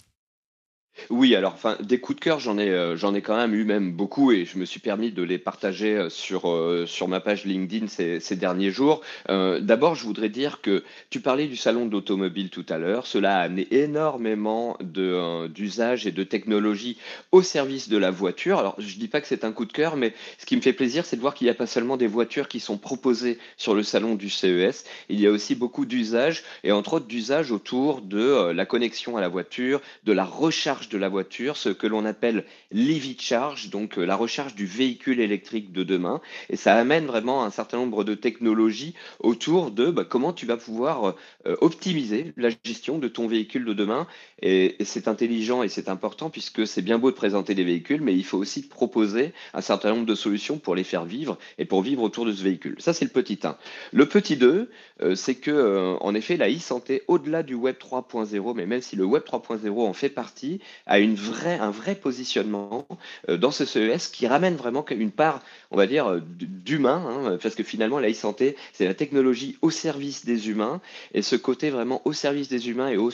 Oui, 1.10 1.34
alors 1.34 1.52
enfin 1.54 1.76
des 1.80 2.00
coups 2.00 2.18
de 2.18 2.24
cœur, 2.24 2.38
j'en 2.38 2.58
ai, 2.58 2.70
euh, 2.70 2.96
j'en 2.96 3.14
ai 3.14 3.22
quand 3.22 3.36
même 3.36 3.54
eu 3.54 3.64
même 3.64 3.92
beaucoup 3.92 4.32
et 4.32 4.44
je 4.44 4.58
me 4.58 4.64
suis 4.64 4.80
permis 4.80 5.12
de 5.12 5.22
les 5.22 5.38
partager 5.38 5.96
euh, 5.96 6.10
sur, 6.10 6.50
euh, 6.50 6.86
sur 6.86 7.08
ma 7.08 7.20
page 7.20 7.44
LinkedIn 7.44 7.86
ces, 7.88 8.36
derniers 8.36 8.70
jours. 8.70 9.00
d'abord, 9.28 9.94
je 9.94 10.04
voudrais 10.04 10.28
dire 10.28 10.60
que 10.60 10.84
tu 11.10 11.20
parlais 11.20 11.46
du 11.46 11.56
salon 11.56 11.86
de 11.86 11.92
l'automobile 11.92 12.50
tout 12.50 12.64
à 12.68 12.78
l'heure. 12.78 13.06
Cela 13.06 13.38
a 13.38 13.40
amené 13.40 13.66
énormément 13.70 14.76
de, 14.80 15.48
d'usages 15.48 16.06
et 16.06 16.12
de 16.12 16.22
technologies 16.22 16.98
au 17.32 17.42
service 17.42 17.88
de 17.88 17.96
la 17.96 18.10
voiture. 18.10 18.58
Alors, 18.58 18.76
je 18.78 18.96
dis 18.96 19.08
pas 19.08 19.20
que 19.20 19.26
c'est 19.26 19.44
un 19.44 19.52
coup 19.52 19.64
de 19.64 19.72
cœur, 19.72 19.96
mais 19.96 20.14
ce 20.38 20.46
qui 20.46 20.56
me 20.56 20.60
fait 20.60 20.72
plaisir, 20.72 21.04
c'est 21.04 21.16
de 21.16 21.20
voir 21.20 21.34
qu'il 21.34 21.46
n'y 21.46 21.50
a 21.50 21.54
pas 21.54 21.66
seulement 21.66 21.96
des 21.96 22.06
voitures 22.06 22.48
qui 22.48 22.60
sont 22.60 22.78
proposées 22.78 23.38
sur 23.56 23.74
le 23.74 23.82
salon 23.82 24.14
du 24.14 24.30
CES. 24.30 24.84
Il 25.08 25.20
y 25.20 25.26
a 25.26 25.30
aussi 25.30 25.54
beaucoup 25.54 25.84
d'usages 25.84 26.44
et 26.62 26.70
entre 26.70 26.94
autres 26.94 27.06
d'usages 27.06 27.50
autour 27.50 28.02
de 28.02 28.52
la 28.52 28.66
connexion 28.66 29.16
à 29.16 29.20
la 29.20 29.28
voiture, 29.28 29.80
de 30.04 30.12
la 30.12 30.24
recharge 30.24 30.87
de 30.88 30.98
la 30.98 31.08
voiture, 31.08 31.56
ce 31.56 31.68
que 31.68 31.86
l'on 31.86 32.04
appelle 32.04 32.44
l'EV 32.70 33.16
charge, 33.18 33.70
donc 33.70 33.98
euh, 33.98 34.04
la 34.04 34.16
recharge 34.16 34.54
du 34.54 34.66
véhicule 34.66 35.20
électrique 35.20 35.72
de 35.72 35.82
demain. 35.82 36.20
Et 36.50 36.56
ça 36.56 36.74
amène 36.74 37.06
vraiment 37.06 37.44
un 37.44 37.50
certain 37.50 37.78
nombre 37.78 38.04
de 38.04 38.14
technologies 38.14 38.94
autour 39.20 39.70
de 39.70 39.90
bah, 39.90 40.04
comment 40.04 40.32
tu 40.32 40.46
vas 40.46 40.56
pouvoir 40.56 41.14
euh, 41.46 41.56
optimiser 41.60 42.32
la 42.36 42.50
gestion 42.64 42.98
de 42.98 43.08
ton 43.08 43.26
véhicule 43.26 43.64
de 43.64 43.72
demain. 43.72 44.06
Et, 44.42 44.76
c'est 44.84 45.08
intelligent 45.08 45.62
et 45.62 45.68
c'est 45.68 45.88
important 45.88 46.30
puisque 46.30 46.66
c'est 46.66 46.82
bien 46.82 46.98
beau 46.98 47.10
de 47.10 47.16
présenter 47.16 47.54
des 47.54 47.64
véhicules, 47.64 48.00
mais 48.00 48.14
il 48.14 48.24
faut 48.24 48.38
aussi 48.38 48.66
proposer 48.66 49.32
un 49.54 49.60
certain 49.60 49.90
nombre 49.90 50.06
de 50.06 50.14
solutions 50.14 50.58
pour 50.58 50.74
les 50.74 50.84
faire 50.84 51.04
vivre 51.04 51.38
et 51.58 51.64
pour 51.64 51.82
vivre 51.82 52.02
autour 52.02 52.24
de 52.24 52.32
ce 52.32 52.42
véhicule. 52.42 52.76
Ça, 52.78 52.92
c'est 52.92 53.04
le 53.04 53.10
petit 53.10 53.40
1. 53.42 53.56
Le 53.92 54.06
petit 54.06 54.36
2, 54.36 54.70
euh, 55.02 55.14
c'est 55.14 55.34
que, 55.34 55.96
en 56.00 56.14
effet, 56.14 56.36
la 56.36 56.50
e-santé, 56.50 57.02
au-delà 57.08 57.42
du 57.42 57.54
Web 57.54 57.76
3.0, 57.78 58.54
mais 58.54 58.66
même 58.66 58.82
si 58.82 58.96
le 58.96 59.04
Web 59.04 59.24
3.0 59.24 59.68
en 59.86 59.92
fait 59.92 60.08
partie, 60.08 60.60
a 60.86 60.98
une 60.98 61.14
vraie, 61.14 61.58
un 61.58 61.70
vrai 61.70 61.94
positionnement 61.94 62.86
euh, 63.28 63.36
dans 63.36 63.50
ce 63.50 63.64
CES 63.64 64.08
qui 64.08 64.26
ramène 64.26 64.56
vraiment 64.56 64.84
une 64.90 65.12
part, 65.12 65.42
on 65.70 65.76
va 65.76 65.86
dire, 65.86 66.06
euh, 66.06 66.20
d'humain, 66.20 67.04
hein, 67.06 67.38
parce 67.40 67.54
que 67.54 67.62
finalement, 67.62 67.98
la 67.98 68.10
e-santé, 68.10 68.56
c'est 68.72 68.86
la 68.86 68.94
technologie 68.94 69.58
au 69.62 69.70
service 69.70 70.24
des 70.24 70.48
humains, 70.48 70.80
et 71.12 71.22
ce 71.22 71.36
côté 71.36 71.70
vraiment 71.70 72.02
au 72.04 72.12
service 72.12 72.48
des 72.48 72.68
humains 72.68 72.88
et 72.88 72.96
au 72.96 73.10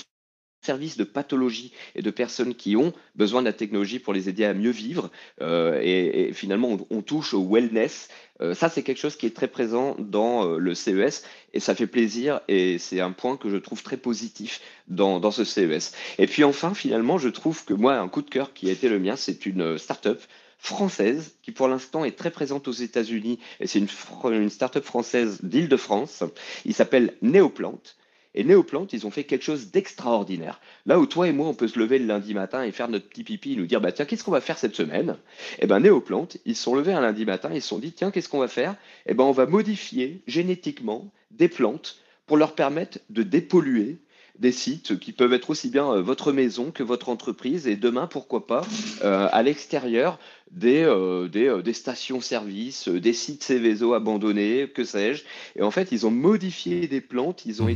service 0.64 0.97
de 0.97 1.04
pathologie 1.04 1.73
et 1.94 2.02
de 2.02 2.11
personnes 2.11 2.54
qui 2.54 2.76
ont 2.76 2.92
besoin 3.14 3.40
de 3.40 3.47
la 3.47 3.52
technologie 3.52 3.99
pour 3.99 4.12
les 4.12 4.28
aider 4.28 4.44
à 4.44 4.54
mieux 4.54 4.71
vivre. 4.71 5.11
Euh, 5.40 5.80
et, 5.83 6.33
finalement, 6.33 6.78
on, 6.90 7.02
touche 7.02 7.35
au 7.35 7.47
wellness. 7.47 8.09
Euh, 8.40 8.54
ça, 8.54 8.68
c'est 8.68 8.83
quelque 8.83 8.99
chose 8.99 9.16
qui 9.16 9.26
est 9.26 9.37
très 9.37 9.49
présent 9.49 9.94
dans 9.99 10.47
euh, 10.47 10.59
le 10.59 10.75
CES 10.75 11.25
et 11.52 11.61
ça 11.61 11.75
fait 11.75 11.87
plaisir 11.87 12.40
et 12.49 12.78
c'est 12.78 13.00
un 13.00 13.12
point 13.12 13.37
que 13.37 13.49
je 13.49 13.56
trouve 13.56 13.83
très 13.83 13.97
positif 13.97 14.61
dans, 14.88 15.21
dans, 15.21 15.30
ce 15.30 15.44
CES. 15.44 15.92
Et 16.18 16.26
puis 16.26 16.44
enfin, 16.44 16.75
finalement, 16.75 17.18
je 17.18 17.28
trouve 17.28 17.64
que 17.64 17.75
moi, 17.75 17.97
un 17.97 18.09
coup 18.09 18.23
de 18.23 18.30
cœur 18.30 18.52
qui 18.52 18.68
a 18.68 18.73
été 18.73 18.88
le 18.88 18.99
mien, 18.99 19.16
c'est 19.16 19.47
une 19.47 19.78
start-up 19.78 20.21
française 20.59 21.37
qui 21.42 21.52
pour 21.52 21.68
l'instant 21.68 22.04
est 22.04 22.16
très 22.16 22.30
présente 22.30 22.68
aux 22.68 22.73
États-Unis 22.73 23.38
et 23.61 23.66
c'est 23.66 23.78
une, 23.78 23.88
une 24.33 24.50
start-up 24.50 24.85
française 24.85 25.38
d'Île-de-France. 25.42 26.25
Il 26.64 26.75
s'appelle 26.75 27.14
Néoplante. 27.21 27.97
Et 28.35 28.45
Néoplante, 28.45 28.93
ils 28.93 29.07
ont 29.07 29.11
fait 29.11 29.25
quelque 29.25 29.45
chose 29.45 29.71
d'extraordinaire. 29.71 30.61
Là 30.87 30.99
où 30.99 31.07
toi 31.07 31.29
et 31.29 31.33
moi, 31.33 31.49
on 31.49 31.55
peut 31.55 31.69
se 31.69 31.79
lever 31.79 31.99
le 31.99 32.07
lundi 32.07 32.35
matin 32.35 32.62
et 32.62 32.73
faire 32.73 32.88
notre 32.88 33.09
petit 33.09 33.25
pipi 33.25 33.53
et 33.53 33.57
nous 33.57 33.67
dire, 33.67 33.81
bah 33.81 33.93
tiens, 33.93 34.05
qu'est-ce 34.05 34.25
qu'on 34.25 34.31
va 34.31 34.41
faire 34.41 34.59
cette 34.59 34.75
semaine? 34.75 35.17
Eh 35.61 35.67
ben 35.67 35.81
Néoplante, 35.81 36.38
ils 36.45 36.57
se 36.57 36.62
sont 36.64 36.75
levés 36.75 36.93
un 36.93 37.00
lundi 37.00 37.25
matin, 37.25 37.50
ils 37.53 37.62
se 37.62 37.69
sont 37.69 37.79
dit, 37.79 37.93
tiens, 37.93 38.11
qu'est-ce 38.11 38.29
qu'on 38.29 38.41
va 38.41 38.49
faire? 38.49 38.76
Eh 39.07 39.14
ben 39.14 39.25
on 39.25 39.33
va 39.33 39.47
modifier 39.47 40.23
génétiquement 40.26 41.11
des 41.31 41.49
plantes 41.49 41.99
pour 42.26 42.37
leur 42.37 42.55
permettre 42.55 42.99
de 43.11 43.23
dépolluer 43.23 43.99
des 44.38 44.53
sites 44.53 44.99
qui 44.99 45.12
peuvent 45.12 45.33
être 45.33 45.50
aussi 45.50 45.71
bien 45.71 45.93
euh, 45.93 46.03
votre 46.03 46.33
maison 46.33 46.71
que 46.71 46.83
votre 46.83 47.09
entreprise 47.09 47.69
et 47.69 47.76
demain, 47.76 48.07
pourquoi 48.07 48.47
pas, 48.47 48.67
euh, 49.05 49.29
à 49.31 49.43
l'extérieur 49.43 50.19
des, 50.50 50.83
euh, 50.83 51.29
des, 51.29 51.73
stations-service, 51.73 52.88
des 52.88 53.12
sites 53.12 53.45
Céveso 53.45 53.95
abandonnés, 53.95 54.69
que 54.73 54.85
sais-je. 54.85 55.25
Et 55.57 55.62
en 55.62 55.71
fait, 55.71 55.93
ils 55.93 56.07
ont 56.07 56.11
modifié 56.11 56.88
des 56.88 57.00
plantes, 57.00 57.45
ils 57.47 57.62
ont 57.62 57.67
mmh. 57.67 57.71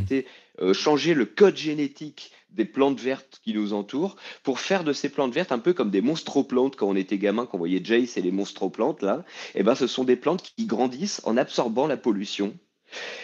Été 0.61 0.75
changer 0.75 1.15
le 1.15 1.25
code 1.25 1.57
génétique 1.57 2.33
des 2.51 2.65
plantes 2.65 3.01
vertes 3.01 3.41
qui 3.45 3.55
nous 3.55 3.73
entourent 3.73 4.17
pour 4.43 4.61
faire 4.61 4.85
de 4.85 4.93
ces 4.93 5.09
plantes 5.09 5.35
vertes 5.35 5.53
un 5.53 5.59
peu 5.59 5.73
comme 5.73 5.91
des 5.91 6.01
monstroplantes 6.01 6.77
quand 6.77 6.89
on 6.89 6.97
était 6.97 7.19
gamin, 7.19 7.47
quand 7.47 7.57
on 7.57 7.59
voyait 7.59 7.85
Jace 7.85 8.17
et 8.17 8.23
les 8.23 8.33
monstroplantes 8.33 9.03
là. 9.03 9.25
Et 9.55 9.61
eh 9.61 9.63
ben, 9.63 9.75
ce 9.75 9.87
sont 9.87 10.05
des 10.05 10.17
plantes 10.17 10.43
qui 10.43 10.67
grandissent 10.67 11.21
en 11.25 11.37
absorbant 11.37 11.87
la 11.87 11.97
pollution 11.97 12.57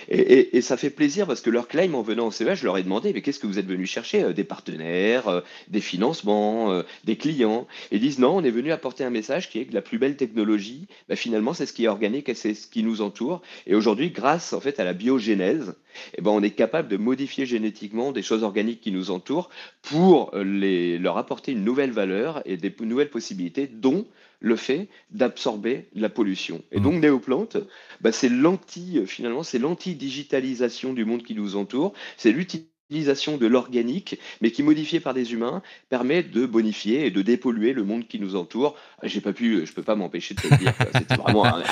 et, 0.08 0.60
ça 0.60 0.76
fait 0.76 0.90
plaisir 0.90 1.26
parce 1.26 1.40
que 1.40 1.50
leur 1.50 1.68
claim 1.68 1.94
en 1.94 2.02
venant 2.02 2.26
au 2.26 2.30
CES, 2.30 2.54
je 2.54 2.64
leur 2.64 2.78
ai 2.78 2.82
demandé 2.82 3.12
mais 3.12 3.22
qu'est-ce 3.22 3.38
que 3.38 3.46
vous 3.46 3.58
êtes 3.58 3.66
venu 3.66 3.86
chercher 3.86 4.22
euh, 4.22 4.32
Des 4.32 4.44
partenaires, 4.44 5.28
euh, 5.28 5.40
des 5.68 5.80
financements, 5.80 6.72
euh, 6.72 6.82
des 7.04 7.16
clients? 7.16 7.66
Ils 7.90 8.00
disent 8.00 8.18
non, 8.18 8.36
on 8.36 8.44
est 8.44 8.50
venu 8.50 8.72
apporter 8.72 9.04
un 9.04 9.10
message 9.10 9.50
qui 9.50 9.60
est 9.60 9.66
que 9.66 9.74
la 9.74 9.82
plus 9.82 9.98
belle 9.98 10.16
technologie, 10.16 10.86
bah, 11.08 11.16
finalement, 11.16 11.54
c'est 11.54 11.66
ce 11.66 11.72
qui 11.72 11.84
est 11.84 11.88
organique 11.88 12.28
et 12.28 12.34
c'est 12.34 12.54
ce 12.54 12.66
qui 12.66 12.82
nous 12.82 13.00
entoure. 13.00 13.42
Et 13.66 13.74
aujourd'hui, 13.74 14.10
grâce 14.10 14.52
en 14.52 14.60
fait 14.60 14.80
à 14.80 14.84
la 14.84 14.92
biogénèse, 14.92 15.74
eh 16.16 16.22
ben, 16.22 16.30
on 16.30 16.42
est 16.42 16.50
capable 16.50 16.88
de 16.88 16.96
modifier 16.96 17.46
génétiquement 17.46 18.12
des 18.12 18.22
choses 18.22 18.42
organiques 18.42 18.80
qui 18.80 18.92
nous 18.92 19.10
entourent 19.10 19.48
pour 19.82 20.32
leur 20.34 21.18
apporter 21.18 21.52
une 21.52 21.64
nouvelle 21.64 21.92
valeur 21.92 22.42
et 22.44 22.56
des 22.56 22.74
nouvelles 22.80 23.10
possibilités, 23.10 23.66
dont 23.66 24.06
le 24.44 24.56
fait 24.56 24.88
d'absorber 25.10 25.88
la 25.94 26.10
pollution. 26.10 26.62
Et 26.70 26.78
mmh. 26.78 26.82
donc 26.82 26.94
Néoplante, 27.00 27.56
bah, 28.02 28.12
c'est 28.12 28.28
l'anti, 28.28 29.00
finalement, 29.06 29.42
c'est 29.42 29.58
l'anti-digitalisation 29.58 30.92
du 30.92 31.06
monde 31.06 31.22
qui 31.22 31.34
nous 31.34 31.56
entoure, 31.56 31.94
c'est 32.18 32.30
l'utilisation 32.30 32.73
de 33.02 33.46
l'organique, 33.46 34.18
mais 34.40 34.50
qui, 34.50 34.62
modifié 34.62 35.00
par 35.00 35.14
des 35.14 35.32
humains, 35.32 35.62
permet 35.88 36.22
de 36.22 36.46
bonifier 36.46 37.06
et 37.06 37.10
de 37.10 37.22
dépolluer 37.22 37.72
le 37.72 37.84
monde 37.84 38.06
qui 38.06 38.20
nous 38.20 38.36
entoure. 38.36 38.76
J'ai 39.02 39.20
pas 39.20 39.32
pu, 39.32 39.66
je 39.66 39.72
peux 39.72 39.82
pas 39.82 39.94
m'empêcher 39.94 40.34
de 40.34 40.40
te 40.40 40.48
le 40.48 40.56
dire. 40.56 40.72
C'était 40.94 41.16
vraiment 41.22 41.44
un, 41.44 41.62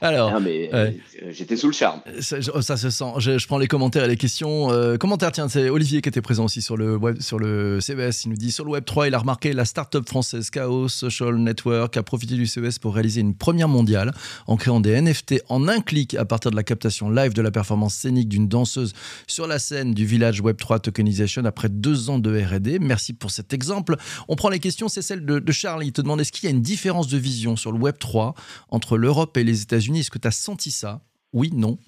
Alors, 0.00 0.40
mais 0.40 0.70
euh, 0.72 0.90
j'étais 1.30 1.56
sous 1.56 1.66
le 1.66 1.72
charme. 1.72 2.00
Ça, 2.20 2.76
se 2.76 2.90
sent. 2.90 3.04
Je, 3.18 3.46
prends 3.46 3.58
les 3.58 3.66
commentaires 3.66 4.04
et 4.04 4.08
les 4.08 4.16
questions. 4.16 4.70
Euh, 4.70 4.96
commentaires, 4.96 5.32
tiens, 5.32 5.48
c'est 5.48 5.68
Olivier 5.68 6.00
qui 6.00 6.08
était 6.08 6.22
présent 6.22 6.44
aussi 6.44 6.62
sur 6.62 6.76
le 6.76 6.96
web, 6.96 7.20
sur 7.20 7.38
le 7.38 7.80
CES. 7.80 8.24
Il 8.24 8.30
nous 8.30 8.36
dit 8.36 8.52
sur 8.52 8.64
le 8.64 8.70
Web 8.70 8.84
3, 8.84 9.08
il 9.08 9.14
a 9.14 9.18
remarqué 9.18 9.52
la 9.52 9.64
start-up 9.64 10.08
française 10.08 10.50
Chaos 10.50 10.88
Social 10.88 11.36
Network 11.36 11.96
a 11.96 12.02
profité 12.02 12.34
du 12.34 12.46
CES 12.46 12.78
pour 12.78 12.94
réaliser 12.94 13.20
une 13.20 13.34
première 13.34 13.68
mondiale 13.68 14.12
en 14.46 14.56
créant 14.56 14.80
des 14.80 15.00
NFT 15.00 15.42
en 15.48 15.68
un 15.68 15.80
clic 15.80 16.14
à 16.14 16.24
partir 16.24 16.50
de 16.50 16.56
la 16.56 16.62
captation 16.62 17.10
live 17.10 17.32
de 17.32 17.42
la 17.42 17.50
performance 17.50 17.94
scénique 17.94 18.28
d'une 18.28 18.48
danseuse 18.48 18.92
sur 19.26 19.46
la 19.46 19.58
scène 19.58 19.94
du 19.94 20.06
village 20.06 20.40
Web 20.40 20.56
3 20.56 20.67
tokenisation 20.78 21.44
après 21.44 21.68
deux 21.68 22.10
ans 22.10 22.18
de 22.18 22.38
R&D. 22.38 22.78
Merci 22.78 23.14
pour 23.14 23.30
cet 23.30 23.52
exemple. 23.52 23.96
On 24.28 24.36
prend 24.36 24.50
les 24.50 24.58
questions, 24.58 24.88
c'est 24.88 25.02
celle 25.02 25.24
de, 25.24 25.52
Charles. 25.52 25.84
Il 25.84 25.92
te 25.92 26.02
demande 26.02 26.20
est-ce 26.20 26.32
qu'il 26.32 26.44
y 26.44 26.46
a 26.48 26.54
une 26.54 26.62
différence 26.62 27.08
de 27.08 27.16
vision 27.16 27.56
sur 27.56 27.72
le 27.72 27.78
Web 27.78 27.96
3 27.98 28.34
entre 28.68 28.98
l'Europe 28.98 29.36
et 29.36 29.44
les 29.44 29.62
États-Unis? 29.62 30.00
Est-ce 30.00 30.10
que 30.10 30.18
tu 30.18 30.28
as 30.28 30.32
senti 30.32 30.70
ça? 30.70 31.00
Oui, 31.32 31.50
non 31.54 31.78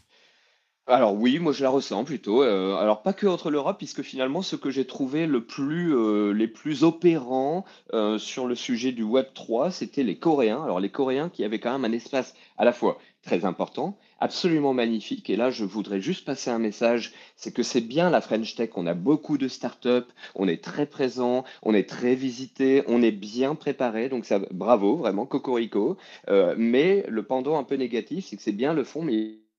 alors 0.91 1.15
oui, 1.15 1.39
moi 1.39 1.53
je 1.53 1.63
la 1.63 1.71
ressens 1.71 2.05
plutôt. 2.05 2.43
Euh, 2.43 2.75
alors 2.77 3.03
pas 3.03 3.13
que 3.13 3.27
entre 3.27 3.51
l'Europe, 3.51 3.79
puisque 3.79 4.03
finalement 4.03 4.43
ce 4.43 4.57
que 4.57 4.71
j'ai 4.71 4.87
trouvé 4.87 5.27
le 5.27 5.45
plus, 5.45 5.95
euh, 5.95 6.33
les 6.33 6.49
plus 6.49 6.85
opérants 6.85 7.65
euh, 7.95 8.19
sur 8.19 8.47
le 8.47 8.55
sujet 8.55 8.93
du 8.93 9.03
Web 9.03 9.27
3, 9.35 9.71
c'était 9.71 10.03
les 10.03 10.19
Coréens. 10.19 10.63
Alors 10.63 10.81
les 10.81 10.91
Coréens 10.91 11.29
qui 11.29 11.45
avaient 11.45 11.61
quand 11.61 11.73
même 11.73 11.85
un 11.85 11.95
espace 11.95 12.35
à 12.59 12.65
la 12.65 12.73
fois 12.73 12.99
très 13.23 13.45
important, 13.45 13.99
absolument 14.19 14.73
magnifique. 14.73 15.29
Et 15.31 15.37
là, 15.37 15.51
je 15.51 15.65
voudrais 15.65 16.01
juste 16.01 16.25
passer 16.25 16.51
un 16.51 16.59
message, 16.59 17.13
c'est 17.37 17.53
que 17.53 17.63
c'est 17.63 17.81
bien 17.81 18.11
la 18.11 18.21
French 18.21 18.55
Tech. 18.55 18.71
On 18.77 18.87
a 18.87 18.95
beaucoup 18.95 19.39
de 19.39 19.49
startups, 19.49 20.09
on 20.35 20.49
est 20.49 20.63
très 20.63 20.87
présent, 20.87 21.45
on 21.63 21.75
est 21.75 21.89
très 21.89 22.15
visité, 22.15 22.83
on 22.87 23.03
est 23.03 23.13
bien 23.13 23.55
préparé. 23.55 24.09
Donc 24.09 24.25
ça, 24.25 24.41
bravo, 24.51 24.97
vraiment, 24.97 25.27
cocorico. 25.27 25.97
Euh, 26.29 26.55
mais 26.57 27.05
le 27.09 27.23
pendant 27.23 27.59
un 27.59 27.65
peu 27.65 27.77
négatif, 27.77 28.27
c'est 28.27 28.37
que 28.37 28.43
c'est 28.43 28.53
bien 28.53 28.73
le 28.73 28.85
fond, 28.85 29.03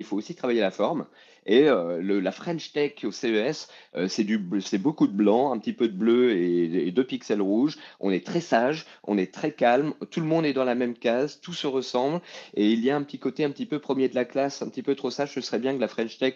il 0.02 0.04
faut 0.04 0.18
aussi 0.18 0.36
travailler 0.36 0.62
la 0.62 0.72
forme. 0.72 1.06
Et 1.46 1.68
euh, 1.68 2.22
la 2.22 2.32
French 2.32 2.72
Tech 2.72 3.04
au 3.04 3.12
CES, 3.12 3.68
euh, 3.96 4.08
c'est 4.08 4.78
beaucoup 4.78 5.08
de 5.08 5.14
blanc, 5.14 5.52
un 5.54 5.58
petit 5.58 5.74
peu 5.74 5.88
de 5.88 5.94
bleu 5.94 6.32
et, 6.38 6.92
deux 6.92 7.04
pixels 7.04 7.42
rouges. 7.42 7.78
On 8.00 8.12
est 8.12 8.26
très 8.26 8.42
sage, 8.42 8.86
on 9.04 9.18
est 9.18 9.34
très 9.34 9.52
calme, 9.52 9.94
tout 10.12 10.20
le 10.20 10.28
monde 10.28 10.46
est 10.46 10.54
dans 10.54 10.66
la 10.66 10.76
même 10.76 10.96
case, 10.96 11.40
tout 11.42 11.54
se 11.54 11.68
ressemble. 11.68 12.22
Et 12.54 12.72
il 12.72 12.84
y 12.84 12.92
a 12.92 12.96
un 12.96 13.04
petit 13.04 13.18
côté 13.18 13.44
un 13.44 13.50
petit 13.50 13.66
peu 13.66 13.80
premier 13.80 14.08
de 14.10 14.16
la 14.16 14.26
classe, 14.26 14.62
un 14.62 14.70
petit 14.70 14.84
peu 14.84 14.96
trop 14.96 15.10
sage. 15.10 15.34
Ce 15.34 15.42
serait 15.42 15.60
bien 15.60 15.74
que 15.76 15.82
la 15.82 15.88
French 15.88 16.18
Tech 16.18 16.36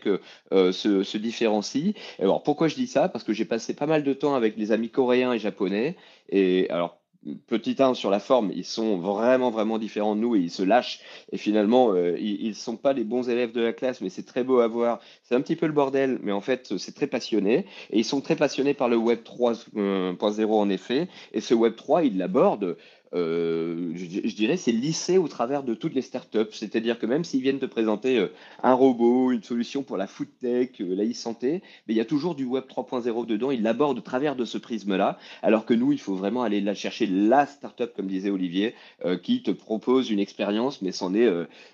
euh, 0.52 0.72
se, 0.72 1.04
se, 1.04 1.18
différencie. 1.18 1.94
Alors 2.20 2.42
pourquoi 2.42 2.68
je 2.68 2.76
dis 2.76 2.88
ça? 2.88 3.10
Parce 3.10 3.24
que 3.24 3.34
j'ai 3.34 3.46
passé 3.46 3.76
pas 3.76 3.88
mal 3.88 4.04
de 4.04 4.14
temps 4.14 4.36
avec 4.36 4.58
les 4.58 4.72
amis 4.72 4.90
coréens 4.90 5.34
et 5.34 5.40
japonais. 5.40 5.98
Et 6.30 6.70
alors 6.70 7.00
petit 7.48 7.76
1 7.80 7.94
sur 7.94 8.10
la 8.10 8.20
forme, 8.20 8.52
ils 8.54 8.66
sont 8.66 8.98
vraiment 8.98 9.50
vraiment 9.50 9.78
différents 9.78 10.16
de 10.16 10.22
nous 10.22 10.36
et 10.36 10.40
ils 10.40 10.52
se 10.52 10.64
lâchent. 10.64 11.00
Et 11.32 11.38
finalement 11.38 11.94
euh, 11.94 12.18
ils, 12.20 12.50
ne 12.50 12.54
sont 12.54 12.78
pas 12.78 12.94
les 12.94 13.04
bons 13.04 13.30
élèves 13.30 13.52
de 13.52 13.62
la 13.62 13.74
classe 13.74 14.02
mais 14.02 14.10
c'est 14.10 14.26
très 14.26 14.44
beau 14.44 14.60
à 14.60 14.68
voir. 14.68 15.00
C'est 15.24 15.36
un 15.36 15.42
petit 15.42 15.56
peu 15.56 15.66
le 15.68 15.74
bordel 15.74 16.20
mais 16.22 16.32
en 16.32 16.42
fait 16.42 16.78
c'est 16.78 16.96
très 16.96 17.08
passionné. 17.08 17.66
Et 17.92 18.00
ils 18.00 18.06
sont 18.06 18.22
très 18.22 18.36
passionnés 18.36 18.74
par 18.74 18.90
le 18.90 18.98
web 18.98 19.20
3.0 19.24 19.68
euh, 19.78 20.48
en 20.48 20.70
effet. 20.70 21.08
Et 21.34 21.42
ce 21.42 21.54
web 21.54 21.76
3 21.76 22.04
ils 22.04 22.18
l'abordent 22.18 22.78
euh, 23.16 23.94
je, 23.96 24.36
dirais, 24.36 24.58
c'est 24.58 24.74
lissé 24.74 25.18
au 25.18 25.28
travers 25.28 25.64
de 25.64 25.74
toutes 25.74 25.96
les 25.96 26.02
startups. 26.02 26.52
C'est-à-dire 26.52 27.00
que 27.00 27.06
même 27.06 27.24
s'ils 27.24 27.42
viennent 27.42 27.60
te 27.60 27.66
présenter 27.66 28.20
euh, 28.20 28.28
un 28.62 28.74
robot, 28.74 29.32
une 29.32 29.44
solution 29.44 29.84
pour 29.84 29.96
la 29.96 30.06
food 30.06 30.28
tech, 30.42 30.70
euh, 30.82 30.96
la 30.96 31.06
e-santé, 31.06 31.62
mais 31.88 31.94
il 31.94 31.98
y 31.98 32.02
a 32.02 32.06
toujours 32.06 32.36
du 32.36 32.44
web 32.44 32.66
3.0 32.68 33.26
dedans. 33.26 33.52
Ils 33.52 33.64
l'abordent 33.64 34.00
au 34.00 34.02
travers 34.02 34.36
de 34.36 34.44
ce 34.44 34.58
prisme-là. 34.58 35.18
Alors 35.42 35.66
que 35.66 35.74
nous, 35.74 35.94
il 35.94 36.00
faut 36.00 36.16
vraiment 36.16 36.44
aller 36.44 36.60
la 36.60 36.74
chercher 36.74 37.08
la 37.08 37.46
startup, 37.46 37.94
comme 37.96 38.08
disait 38.08 38.30
Olivier, 38.30 38.76
qui 39.24 39.44
te 39.44 39.52
propose 39.52 40.10
une 40.10 40.20
expérience, 40.20 40.82
mais 40.82 40.92
c'en 40.92 41.14
est 41.14 41.30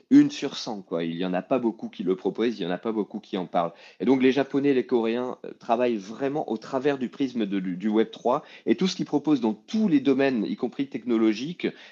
une 0.09 0.29
sur 0.29 0.57
100. 0.57 0.81
Quoi. 0.81 1.03
Il 1.03 1.15
n'y 1.15 1.25
en 1.25 1.33
a 1.33 1.41
pas 1.41 1.59
beaucoup 1.59 1.89
qui 1.89 2.03
le 2.03 2.15
proposent, 2.15 2.59
il 2.59 2.65
n'y 2.65 2.71
en 2.71 2.73
a 2.73 2.77
pas 2.77 2.91
beaucoup 2.91 3.19
qui 3.19 3.37
en 3.37 3.45
parlent. 3.45 3.71
Et 3.99 4.05
donc 4.05 4.21
les 4.21 4.31
Japonais, 4.31 4.73
les 4.73 4.85
Coréens 4.85 5.37
travaillent 5.59 5.97
vraiment 5.97 6.49
au 6.51 6.57
travers 6.57 6.97
du 6.97 7.09
prisme 7.09 7.45
du 7.45 7.87
web 7.87 8.11
3 8.11 8.43
et 8.65 8.75
tout 8.75 8.87
ce 8.87 8.95
qu'ils 8.95 9.05
proposent 9.05 9.41
dans 9.41 9.53
tous 9.53 9.87
les 9.87 9.99
domaines, 9.99 10.45
y 10.45 10.55
compris 10.55 10.87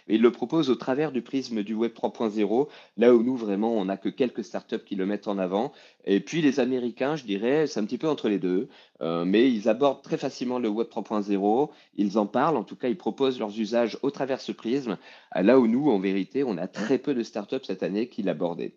mais 0.08 0.16
il 0.16 0.22
le 0.22 0.32
propose 0.32 0.70
au 0.70 0.76
travers 0.76 1.12
du 1.12 1.22
prisme 1.22 1.64
du 1.64 1.74
Web 1.74 1.94
3.0, 1.94 2.68
là 2.98 3.14
où 3.14 3.24
nous, 3.24 3.36
vraiment, 3.36 3.74
on 3.74 3.86
n'a 3.86 3.98
que 3.98 4.10
quelques 4.10 4.44
startups 4.44 4.84
qui 4.86 4.96
le 4.96 5.06
mettent 5.06 5.28
en 5.28 5.38
avant. 5.38 5.72
Et 6.06 6.20
puis 6.20 6.42
les 6.42 6.60
Américains, 6.60 7.16
je 7.16 7.26
dirais, 7.26 7.68
c'est 7.68 7.80
un 7.80 7.86
petit 7.86 7.98
peu 7.98 8.10
entre 8.10 8.30
les 8.30 8.40
deux, 8.40 8.70
euh, 9.02 9.26
mais 9.26 9.52
ils 9.52 9.70
abordent 9.70 10.02
très 10.02 10.18
facilement 10.18 10.60
le 10.60 10.70
Web 10.70 10.88
3.0, 10.88 11.70
ils 11.96 12.18
en 12.18 12.26
parlent, 12.26 12.58
en 12.58 12.64
tout 12.64 12.76
cas, 12.76 12.90
ils 12.90 12.98
proposent 12.98 13.40
leurs 13.40 13.58
usages 13.60 13.98
au 14.02 14.12
travers 14.12 14.42
ce 14.42 14.52
prisme, 14.52 14.98
là 15.36 15.60
où 15.60 15.68
nous, 15.68 15.90
en 15.90 16.00
vérité, 16.00 16.44
on 16.44 16.58
a 16.58 16.68
très 16.68 16.98
peu 16.98 17.14
de 17.14 17.24
startups 17.24 17.64
cette 17.64 17.84
année 17.84 18.08
qui 18.08 18.24
l'abordaient. 18.24 18.74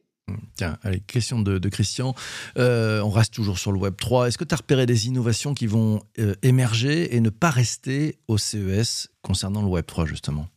Tiens, 0.57 0.79
allez, 0.83 1.01
question 1.01 1.41
de, 1.41 1.69
Christian. 1.69 2.15
Euh, 2.59 3.01
on 3.01 3.11
reste 3.11 3.35
toujours 3.35 3.59
sur 3.59 3.73
le 3.73 3.79
Web 3.79 3.95
3. 3.97 4.29
Est-ce 4.29 4.39
que 4.39 4.45
tu 4.45 4.55
as 4.55 4.59
repéré 4.59 4.87
des 4.87 5.07
innovations 5.07 5.55
qui 5.55 5.67
vont 5.67 6.03
euh, 6.19 6.35
émerger 6.43 7.15
et 7.15 7.21
ne 7.21 7.31
pas 7.31 7.51
rester 7.51 8.19
au 8.29 8.39
CES 8.39 9.09
concernant 9.23 9.63
le 9.63 9.69
Web 9.69 9.87
3, 9.87 10.07
justement? 10.07 10.49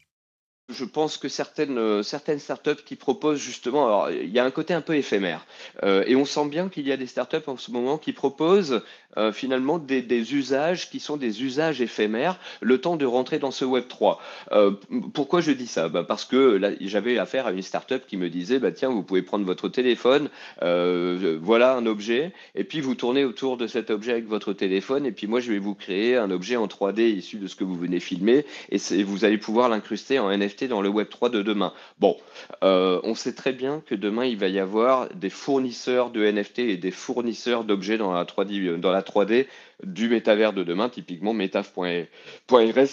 Je 0.75 0.86
pense 0.86 1.17
que 1.17 1.29
certaines, 1.29 1.77
euh, 1.77 2.03
certaines 2.03 2.39
startups 2.39 2.84
qui 2.86 2.96
proposent 2.96 3.39
justement, 3.39 3.86
alors 3.86 4.12
il 4.12 4.29
y 4.29 4.39
a 4.39 4.46
un 4.46 4.51
côté 4.51 4.74
un 4.74 4.82
peu 4.82 4.96
éphémère, 4.96 5.46
euh, 5.84 6.03
et 6.05 6.15
on 6.15 6.25
sent 6.25 6.48
bien 6.48 6.70
qu'il 6.70 6.88
y 6.88 6.91
a 6.91 6.98
des 6.98 7.08
startups 7.08 7.48
en 7.48 7.58
ce 7.58 7.72
moment 7.72 7.98
qui 7.98 8.13
proposent 8.13 8.82
euh, 9.17 9.32
finalement 9.32 9.79
des, 9.79 10.03
usages 10.34 10.89
qui 10.89 11.00
sont 11.00 11.17
des 11.17 11.44
usages 11.44 11.82
éphémères, 11.82 12.38
le 12.62 12.79
temps 12.79 12.98
de 12.98 13.05
rentrer 13.05 13.39
dans 13.39 13.51
ce 13.51 13.63
Web 13.63 13.86
3. 13.88 14.22
pourquoi 15.13 15.41
je 15.41 15.51
dis 15.51 15.67
ça? 15.67 15.88
Bah 15.88 16.03
Parce 16.03 16.25
que 16.25 16.60
j'avais 16.82 17.17
affaire 17.17 17.48
à 17.48 17.51
une 17.51 17.62
startup 17.62 18.05
qui 18.08 18.17
me 18.17 18.29
disait, 18.29 18.60
bah, 18.60 18.72
tiens, 18.72 18.89
vous 18.89 19.03
pouvez 19.03 19.22
prendre 19.22 19.46
votre 19.46 19.70
téléphone, 19.70 20.29
voilà 20.62 21.75
un 21.75 21.86
objet, 21.86 22.34
et 22.55 22.63
puis 22.63 22.82
vous 22.82 22.96
tournez 22.96 23.24
autour 23.24 23.58
de 23.58 23.67
cet 23.67 23.89
objet 23.89 24.12
avec 24.12 24.27
votre 24.27 24.53
téléphone, 24.53 25.05
et 25.05 25.12
puis 25.12 25.27
moi 25.27 25.39
je 25.39 25.51
vais 25.51 25.60
vous 25.60 25.75
créer 25.75 26.17
un 26.17 26.32
objet 26.32 26.58
en 26.58 26.67
3D 26.67 27.01
issu 27.15 27.38
de 27.38 27.48
ce 27.48 27.55
que 27.55 27.63
vous 27.63 27.75
venez 27.75 28.00
filmer, 28.00 28.46
et 28.70 29.03
vous 29.03 29.24
allez 29.24 29.38
pouvoir 29.38 29.70
l'incruster 29.70 30.20
en 30.20 30.36
NFT 30.36 30.64
dans 30.67 30.81
le 30.81 30.89
Web 30.89 31.10
3 31.10 31.29
de 31.29 31.41
demain. 31.41 31.74
Bon, 32.00 32.17
euh, 32.63 33.00
on 33.03 33.15
sait 33.15 33.34
très 33.34 33.53
bien 33.53 33.81
que 33.86 33.95
demain, 33.95 34.25
il 34.25 34.38
va 34.38 34.48
y 34.48 34.60
avoir 34.60 35.10
des 35.13 35.29
fournisseurs 35.29 36.10
de 36.12 36.25
NFT 36.29 36.60
et 36.60 36.77
des 36.77 36.91
fournisseurs 36.91 37.63
d'objets 37.63 37.98
dans 37.98 38.13
la 38.13 38.24
3D, 38.25 38.79
dans 38.79 38.91
la 38.91 39.01
3D 39.01 39.48
du 39.84 40.10
métavers 40.10 40.53
de 40.53 40.63
demain. 40.63 40.89
Typiquement, 40.89 41.34
Metaf.rs 41.34 42.08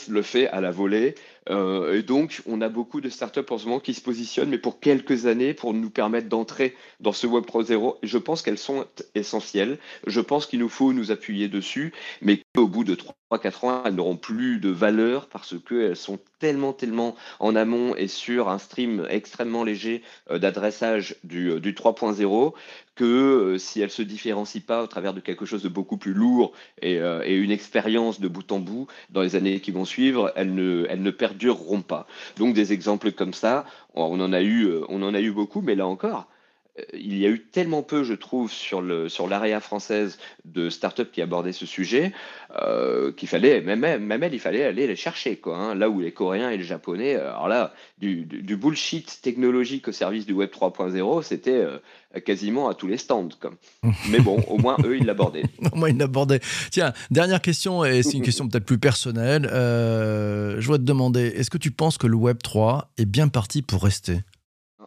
le 0.09 0.23
fait 0.23 0.49
à 0.49 0.61
la 0.61 0.71
volée. 0.71 1.15
Euh, 1.51 1.95
et 1.95 2.03
donc, 2.03 2.43
on 2.47 2.61
a 2.61 2.69
beaucoup 2.69 3.01
de 3.01 3.09
startups 3.09 3.41
en 3.51 3.59
ce 3.59 3.67
moment 3.67 3.81
qui 3.81 3.95
se 3.95 4.01
positionnent, 4.01 4.51
mais 4.51 4.59
pour 4.59 4.79
quelques 4.81 5.27
années, 5.27 5.55
pour 5.55 5.75
nous 5.75 5.91
permettre 5.91 6.29
d'entrer 6.29 6.77
dans 7.01 7.13
ce 7.13 7.27
Web 7.27 7.45
3.0. 7.45 7.97
Je 8.03 8.19
pense 8.19 8.43
qu'elles 8.43 8.59
sont 8.59 8.87
essentielles. 9.15 9.79
Je 10.07 10.21
pense 10.21 10.47
qu'il 10.47 10.61
nous 10.61 10.69
faut 10.69 10.93
nous 10.93 11.11
appuyer 11.11 11.49
dessus, 11.49 11.93
mais 12.21 12.43
qu'au 12.55 12.69
bout 12.69 12.85
de 12.85 12.97
3-4 13.33 13.67
ans, 13.67 13.83
elles 13.85 13.95
n'auront 13.95 14.17
plus 14.17 14.59
de 14.59 14.69
valeur 14.69 15.27
parce 15.27 15.55
qu'elles 15.67 15.97
sont 15.97 16.19
tellement, 16.39 16.73
tellement 16.73 17.17
en 17.41 17.57
amont 17.57 17.97
et 17.97 18.09
sur 18.09 18.49
un 18.49 18.59
stream 18.59 19.07
extrêmement 19.09 19.65
léger 19.65 20.03
euh, 20.31 20.39
d'adressage 20.39 21.17
du, 21.25 21.61
du 21.61 21.73
3.0 21.73 22.53
que 23.03 23.55
euh, 23.55 23.59
si 23.59 23.81
elles 23.81 23.91
se 23.91 24.03
différencient 24.03 24.63
pas 24.65 24.81
au 24.85 24.87
travers 24.87 25.13
de 25.13 25.19
quelque 25.19 25.45
chose 25.45 25.65
de 25.65 25.69
beaucoup 25.69 25.97
plus 25.97 26.15
lourd 26.15 26.53
et, 26.81 27.01
et 27.25 27.35
une 27.37 27.51
expérience 27.51 28.21
de 28.21 28.29
bout 28.29 28.53
en 28.53 28.61
bout 28.61 28.87
dans 29.11 29.23
les 29.23 29.35
années 29.35 29.59
qui 29.59 29.73
vont 29.73 29.85
suivre, 29.85 30.33
elles 30.37 30.55
ne, 30.55 30.87
elles 30.89 31.03
ne 31.03 31.11
perdureront 31.11 31.83
pas. 31.83 32.07
Donc 32.37 32.55
des 32.55 32.73
exemples 32.73 33.11
comme 33.11 33.35
ça, 33.35 33.65
on 33.95 34.21
en 34.21 34.33
a 34.33 34.41
eu, 34.41 34.67
euh, 34.67 34.85
on 34.89 35.03
en 35.03 35.15
a 35.15 35.21
eu 35.21 35.33
beaucoup, 35.33 35.61
mais 35.61 35.75
là 35.75 35.87
encore, 35.87 36.21
euh, 36.21 36.32
il 36.95 37.19
y 37.19 37.27
a 37.27 37.29
eu 37.29 37.41
tellement 37.41 37.83
peu, 37.83 38.03
je 38.03 38.15
trouve, 38.15 38.51
sur 38.51 38.81
le 38.81 39.09
l'area 39.29 39.61
française 39.61 40.19
de 40.47 40.71
startups 40.71 41.11
qui 41.13 41.21
abordaient 41.21 41.53
ce 41.53 41.67
sujet 41.67 42.13
euh, 42.61 43.13
qu'il 43.13 43.29
fallait 43.29 43.61
même 43.61 43.81
même 43.81 44.23
elle, 44.23 44.33
il 44.33 44.41
fallait 44.41 44.65
aller 44.65 44.87
les 44.87 44.97
chercher. 44.97 45.39
Hein. 45.47 45.75
là 45.75 45.91
où 45.91 46.01
les 46.01 46.13
Coréens 46.13 46.51
et 46.51 46.57
les 46.57 46.65
Japonais, 46.65 47.17
alors 47.17 47.49
là, 47.49 47.75
du, 47.99 48.25
bullshit 48.57 49.21
technologique 49.23 49.89
au 49.89 49.93
service 49.93 50.25
du 50.25 50.33
Web 50.33 50.51
3.0, 50.51 51.23
c'était 51.23 51.63
quasiment 52.25 52.69
à 52.69 52.75
tous 52.75 52.87
les 52.87 52.97
stands. 52.97 53.29
Mais 54.09 54.21
bon, 54.21 54.43
au 54.49 54.59
moins 54.59 54.77
eux, 54.85 54.97
ils 54.97 55.05
l'abordaient. 55.05 55.45
au 55.73 55.77
moins, 55.77 55.91
ils 55.91 55.99
l'abordaient. 55.99 56.41
Tiens, 56.71 56.93
dernière 57.11 57.43
question, 57.43 57.85
et 57.85 58.03
c'est 58.03 58.17
une 58.17 58.23
question 58.23 58.49
peut-être 58.49 58.67
plus 58.67 58.79
personnelle. 58.79 59.47
je 59.53 60.61
voudrais 60.63 60.79
te 60.79 60.85
demander, 60.85 61.27
est-ce 61.37 61.51
que 61.51 61.59
tu 61.59 61.71
penses 61.71 61.99
que 61.99 62.07
le 62.07 62.17
Web 62.17 62.39
3 62.43 62.93
est 62.97 63.07
bien 63.07 63.29
parti 63.29 63.61
pour 63.61 63.83
rester? 63.83 64.21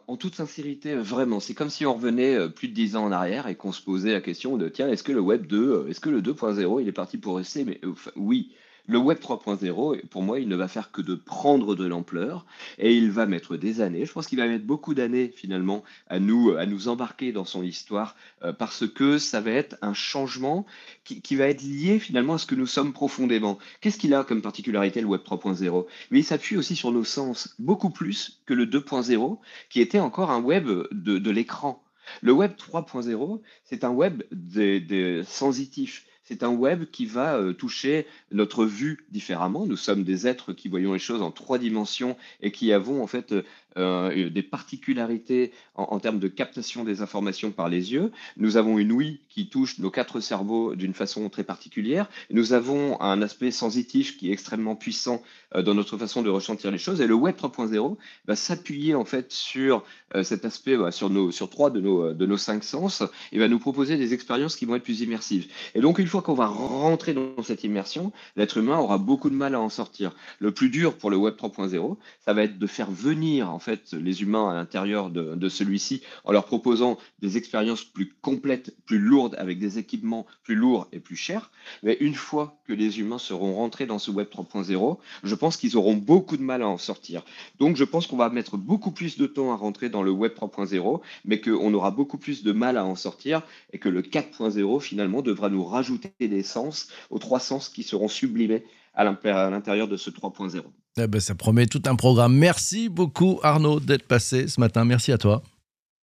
En 0.07 0.17
toute 0.17 0.35
sincérité, 0.35 0.93
euh, 0.93 1.01
vraiment, 1.01 1.39
c'est 1.39 1.53
comme 1.53 1.69
si 1.69 1.85
on 1.85 1.93
revenait 1.95 2.35
euh, 2.35 2.49
plus 2.49 2.67
de 2.67 2.73
10 2.73 2.95
ans 2.95 3.05
en 3.05 3.11
arrière 3.11 3.47
et 3.47 3.55
qu'on 3.55 3.71
se 3.71 3.81
posait 3.81 4.13
la 4.13 4.21
question 4.21 4.57
de 4.57 4.69
tiens, 4.69 4.89
est-ce 4.89 5.03
que 5.03 5.11
le 5.11 5.19
Web 5.19 5.47
2, 5.47 5.57
euh, 5.57 5.87
est-ce 5.87 5.99
que 5.99 6.09
le 6.09 6.21
2.0, 6.21 6.81
il 6.81 6.87
est 6.87 6.91
parti 6.91 7.17
pour 7.17 7.37
rester? 7.37 7.65
Mais 7.65 7.81
oui, 8.15 8.51
le 8.87 8.97
Web 8.97 9.19
3.0, 9.19 10.05
pour 10.07 10.21
moi, 10.21 10.39
il 10.39 10.47
ne 10.47 10.55
va 10.55 10.67
faire 10.67 10.91
que 10.91 11.01
de 11.01 11.15
prendre 11.15 11.75
de 11.75 11.85
l'ampleur 11.85 12.45
et 12.77 12.95
il 12.95 13.11
va 13.11 13.25
mettre 13.25 13.57
des 13.57 13.81
années. 13.81 14.05
Je 14.05 14.13
pense 14.13 14.27
qu'il 14.27 14.37
va 14.37 14.47
mettre 14.47 14.65
beaucoup 14.65 14.93
d'années 14.93 15.33
finalement 15.35 15.83
à 16.07 16.19
nous, 16.19 16.51
à 16.51 16.65
nous 16.65 16.87
embarquer 16.87 17.31
dans 17.31 17.45
son 17.45 17.63
histoire 17.63 18.15
euh, 18.43 18.53
parce 18.53 18.87
que 18.87 19.17
ça 19.17 19.41
va 19.41 19.51
être 19.51 19.77
un 19.81 19.93
changement 19.93 20.65
qui, 21.03 21.35
va 21.35 21.47
être 21.47 21.63
lié 21.63 21.99
finalement 21.99 22.35
à 22.35 22.37
ce 22.37 22.45
que 22.45 22.55
nous 22.55 22.67
sommes 22.67 22.93
profondément. 22.93 23.57
Qu'est-ce 23.81 23.97
qu'il 23.97 24.13
a 24.13 24.23
comme 24.23 24.41
particularité 24.41 25.01
le 25.01 25.07
Web 25.07 25.21
3.0 25.21 25.85
Mais 26.11 26.19
il 26.19 26.23
s'appuie 26.23 26.57
aussi 26.57 26.75
sur 26.75 26.91
nos 26.91 27.03
sens 27.03 27.55
beaucoup 27.59 27.89
plus 27.89 28.41
que 28.45 28.53
le 28.53 28.65
2.0 28.65 29.39
qui 29.69 29.81
était 29.81 29.99
encore 29.99 30.31
un 30.31 30.41
web 30.41 30.67
de, 30.91 31.17
de 31.17 31.31
l'écran. 31.31 31.83
Le 32.21 32.31
Web 32.31 32.53
3.0, 32.53 33.41
c'est 33.63 33.83
un 33.83 33.89
web 33.89 34.23
des, 34.31 34.79
des 34.79 35.23
sensitifs 35.23 36.05
c'est 36.25 36.43
un 36.43 36.49
web 36.49 36.85
qui 36.91 37.05
va 37.05 37.37
euh, 37.37 37.53
toucher 37.53 38.07
notre 38.31 38.65
vue 38.65 39.05
différemment. 39.09 39.65
Nous 39.65 39.77
sommes 39.77 40.03
des 40.03 40.27
êtres 40.27 40.53
qui 40.53 40.67
voyons 40.67 40.93
les 40.93 40.99
choses 40.99 41.21
en 41.21 41.31
trois 41.31 41.57
dimensions 41.57 42.17
et 42.41 42.51
qui 42.51 42.73
avons 42.73 43.01
en 43.01 43.07
fait 43.07 43.33
euh, 43.77 44.29
des 44.29 44.43
particularités 44.43 45.51
en, 45.75 45.99
termes 45.99 46.19
de 46.19 46.27
captation 46.27 46.83
des 46.83 47.01
informations 47.01 47.51
par 47.51 47.67
les 47.67 47.91
yeux. 47.91 48.11
Nous 48.37 48.55
avons 48.55 48.77
une 48.79 48.91
ouïe 48.91 49.19
qui 49.29 49.49
touche 49.49 49.79
nos 49.79 49.91
quatre 49.91 50.21
cerveaux 50.21 50.75
d'une 50.75 50.93
façon 50.93 51.27
très 51.29 51.43
particulière. 51.43 52.09
Nous 52.31 52.53
avons 52.53 53.01
un 53.01 53.21
aspect 53.21 53.51
sensitif 53.51 54.17
qui 54.17 54.29
est 54.29 54.33
extrêmement 54.33 54.75
puissant 54.75 55.21
euh, 55.55 55.61
dans 55.61 55.73
notre 55.73 55.97
façon 55.97 56.21
de 56.21 56.29
ressentir 56.29 56.71
les 56.71 56.77
choses. 56.77 57.01
Et 57.01 57.07
le 57.07 57.15
Web 57.15 57.35
3.0 57.35 57.97
va 58.27 58.35
s'appuyer 58.35 58.95
en 58.95 59.03
fait 59.03 59.31
sur 59.31 59.83
euh, 60.15 60.23
cet 60.23 60.45
aspect, 60.45 60.77
bah, 60.77 60.91
sur, 60.91 61.09
nos, 61.09 61.31
sur 61.31 61.49
trois 61.49 61.69
de 61.69 61.81
nos, 61.81 62.13
de 62.13 62.25
nos 62.25 62.37
cinq 62.37 62.63
sens, 62.63 63.03
et 63.31 63.39
va 63.39 63.47
nous 63.47 63.59
proposer 63.59 63.97
des 63.97 64.13
expériences 64.13 64.55
qui 64.55 64.65
vont 64.65 64.75
être 64.75 64.83
plus 64.83 65.01
immersives. 65.01 65.47
Et 65.73 65.81
donc 65.81 65.99
une 65.99 66.07
fois 66.07 66.21
qu'on 66.21 66.33
va 66.33 66.47
rentrer 66.47 67.13
dans 67.13 67.43
cette 67.43 67.63
immersion, 67.63 68.13
l'être 68.35 68.57
humain 68.57 68.77
aura 68.77 68.97
beaucoup 68.97 69.29
de 69.29 69.35
mal 69.35 69.55
à 69.55 69.59
en 69.59 69.69
sortir. 69.69 70.15
Le 70.39 70.51
plus 70.51 70.69
dur 70.69 70.97
pour 70.97 71.09
le 71.09 71.17
Web 71.17 71.35
3.0, 71.35 71.97
ça 72.23 72.33
va 72.33 72.43
être 72.43 72.57
de 72.57 72.67
faire 72.67 72.89
venir 72.89 73.51
en 73.51 73.59
fait 73.65 73.93
les 73.93 74.21
humains 74.21 74.51
à 74.51 74.53
l'intérieur 74.53 75.09
de, 75.09 75.49
celui-ci 75.49 76.03
en 76.23 76.31
leur 76.31 76.45
proposant 76.45 76.99
des 77.19 77.37
expériences 77.37 77.83
plus 77.83 78.13
complètes, 78.21 78.75
plus 78.85 78.99
lourdes, 78.99 79.35
avec 79.39 79.57
des 79.57 79.79
équipements 79.79 80.27
plus 80.43 80.53
lourds 80.53 80.87
et 80.91 80.99
plus 80.99 81.15
chers. 81.15 81.49
Mais 81.81 81.97
une 81.99 82.13
fois 82.13 82.59
que 82.67 82.73
les 82.73 82.99
humains 82.99 83.17
seront 83.17 83.55
rentrés 83.55 83.87
dans 83.87 83.97
ce 83.97 84.11
Web 84.11 84.27
3.0, 84.31 84.97
je 85.23 85.35
pense 85.35 85.57
qu'ils 85.57 85.77
auront 85.77 85.95
beaucoup 85.95 86.37
de 86.37 86.43
mal 86.43 86.61
à 86.61 86.67
en 86.67 86.77
sortir. 86.77 87.23
Donc 87.57 87.75
je 87.75 87.83
pense 87.83 88.05
qu'on 88.05 88.17
va 88.17 88.29
mettre 88.29 88.55
beaucoup 88.55 88.91
plus 88.91 89.17
de 89.17 89.25
temps 89.25 89.51
à 89.51 89.55
rentrer 89.55 89.89
dans 89.89 90.03
le 90.03 90.11
Web 90.11 90.33
3.0, 90.33 91.01
mais 91.25 91.41
qu'on 91.41 91.73
aura 91.73 91.89
beaucoup 91.89 92.19
plus 92.19 92.43
de 92.43 92.51
mal 92.51 92.77
à 92.77 92.85
en 92.85 92.95
sortir 92.95 93.41
et 93.73 93.79
que 93.79 93.89
le 93.89 94.03
4.0 94.03 94.79
finalement 94.79 95.23
devra 95.23 95.49
nous 95.49 95.65
rajouter 95.65 96.13
des 96.19 96.43
sens 96.43 96.89
aux 97.09 97.19
trois 97.19 97.39
sens 97.39 97.69
qui 97.69 97.81
seront 97.81 98.09
sublimés 98.09 98.63
à 98.93 99.03
l'intérieur 99.03 99.87
de 99.87 99.97
ce 99.97 100.11
3.0. 100.11 100.61
Eh 100.97 101.07
ben, 101.07 101.19
ça 101.19 101.35
promet 101.35 101.65
tout 101.65 101.81
un 101.87 101.95
programme. 101.95 102.33
Merci 102.37 102.87
beaucoup 102.87 103.41
Arnaud 103.43 103.81
d'être 103.81 104.07
passé 104.07 104.47
ce 104.47 104.61
matin. 104.61 104.85
Merci 104.85 105.11
à 105.11 105.17
toi. 105.17 105.43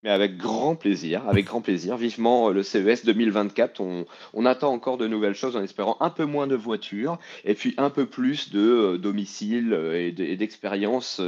Mais 0.02 0.10
avec 0.10 0.36
grand 0.36 0.74
plaisir, 0.74 1.22
avec 1.28 1.46
grand 1.46 1.60
plaisir. 1.60 1.96
Vivement 1.96 2.48
euh, 2.48 2.52
le 2.52 2.62
CES 2.62 3.04
2024. 3.04 3.80
On, 3.80 4.46
attend 4.46 4.72
encore 4.72 4.98
de 4.98 5.06
nouvelles 5.06 5.34
choses 5.34 5.56
en 5.56 5.62
espérant 5.62 5.96
un 6.00 6.10
peu 6.10 6.24
moins 6.24 6.48
de 6.48 6.56
voitures 6.56 7.18
et 7.44 7.54
puis 7.54 7.74
un 7.78 7.90
peu 7.90 8.06
plus 8.06 8.50
de 8.50 8.60
euh, 8.60 8.98
domiciles 8.98 9.72
euh, 9.72 10.10
et 10.18 10.36
d'expériences 10.36 11.20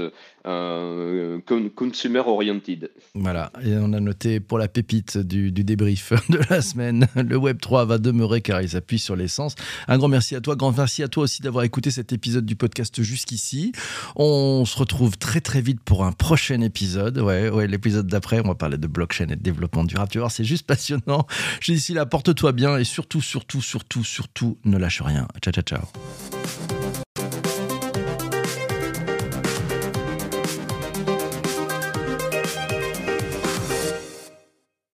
euh, 0.47 1.39
consumer 1.75 2.19
oriented. 2.19 2.91
Voilà, 3.15 3.51
et 3.65 3.77
on 3.79 3.93
a 3.95 4.01
noté 4.01 4.41
pour 4.41 4.59
la 4.59 4.69
pépite 4.69 5.17
du, 5.17 5.51
débrief 5.51 6.13
de 6.29 6.39
la 6.51 6.61
semaine, 6.61 7.07
le 7.17 7.37
Web 7.37 7.61
3 7.61 7.87
va 7.87 7.99
demeurer 7.99 8.43
car 8.43 8.61
il 8.61 8.69
s'appuie 8.69 8.99
sur 8.99 9.17
l'essence. 9.17 9.55
Un 9.89 9.97
grand 9.97 10.09
merci 10.09 10.37
à 10.37 10.41
toi, 10.41 10.55
grand 10.55 10.77
merci 10.77 11.03
à 11.03 11.09
toi 11.09 11.25
aussi 11.25 11.41
d'avoir 11.41 11.65
écouté 11.65 11.91
cet 11.91 12.13
épisode 12.13 12.45
du 12.45 12.57
podcast 12.57 13.03
jusqu'ici. 13.03 13.73
On 14.17 14.65
se 14.67 14.79
retrouve 14.79 15.17
très 15.17 15.41
très 15.41 15.63
vite 15.63 15.81
pour 15.81 16.05
un 16.05 16.13
prochain 16.13 16.61
épisode. 16.61 17.19
Ouais, 17.19 17.49
ouais, 17.49 17.67
l'épisode 17.67 18.07
d'après, 18.07 18.41
on 18.41 18.49
va 18.49 18.55
de 18.69 18.87
blockchain 18.87 19.29
et 19.29 19.37
de 19.37 19.43
développement 19.43 19.85
durable. 19.85 20.11
Tu 20.11 20.19
vois, 20.19 20.31
c'est 20.31 20.45
juste 20.45 20.67
passionnant. 20.67 21.27
J'ai 21.61 21.75
ici 21.75 21.95
là, 21.95 22.07
porte-toi 22.07 22.53
bien 22.53 22.77
et 22.77 22.85
surtout, 22.85 23.21
surtout, 23.21 23.63
surtout, 23.63 24.05
surtout, 24.05 24.59
ne 24.65 24.79
lâche 24.79 25.03
rien. 25.03 25.29
Ciao, 25.43 25.53
ciao, 25.53 25.63
ciao. 25.63 26.74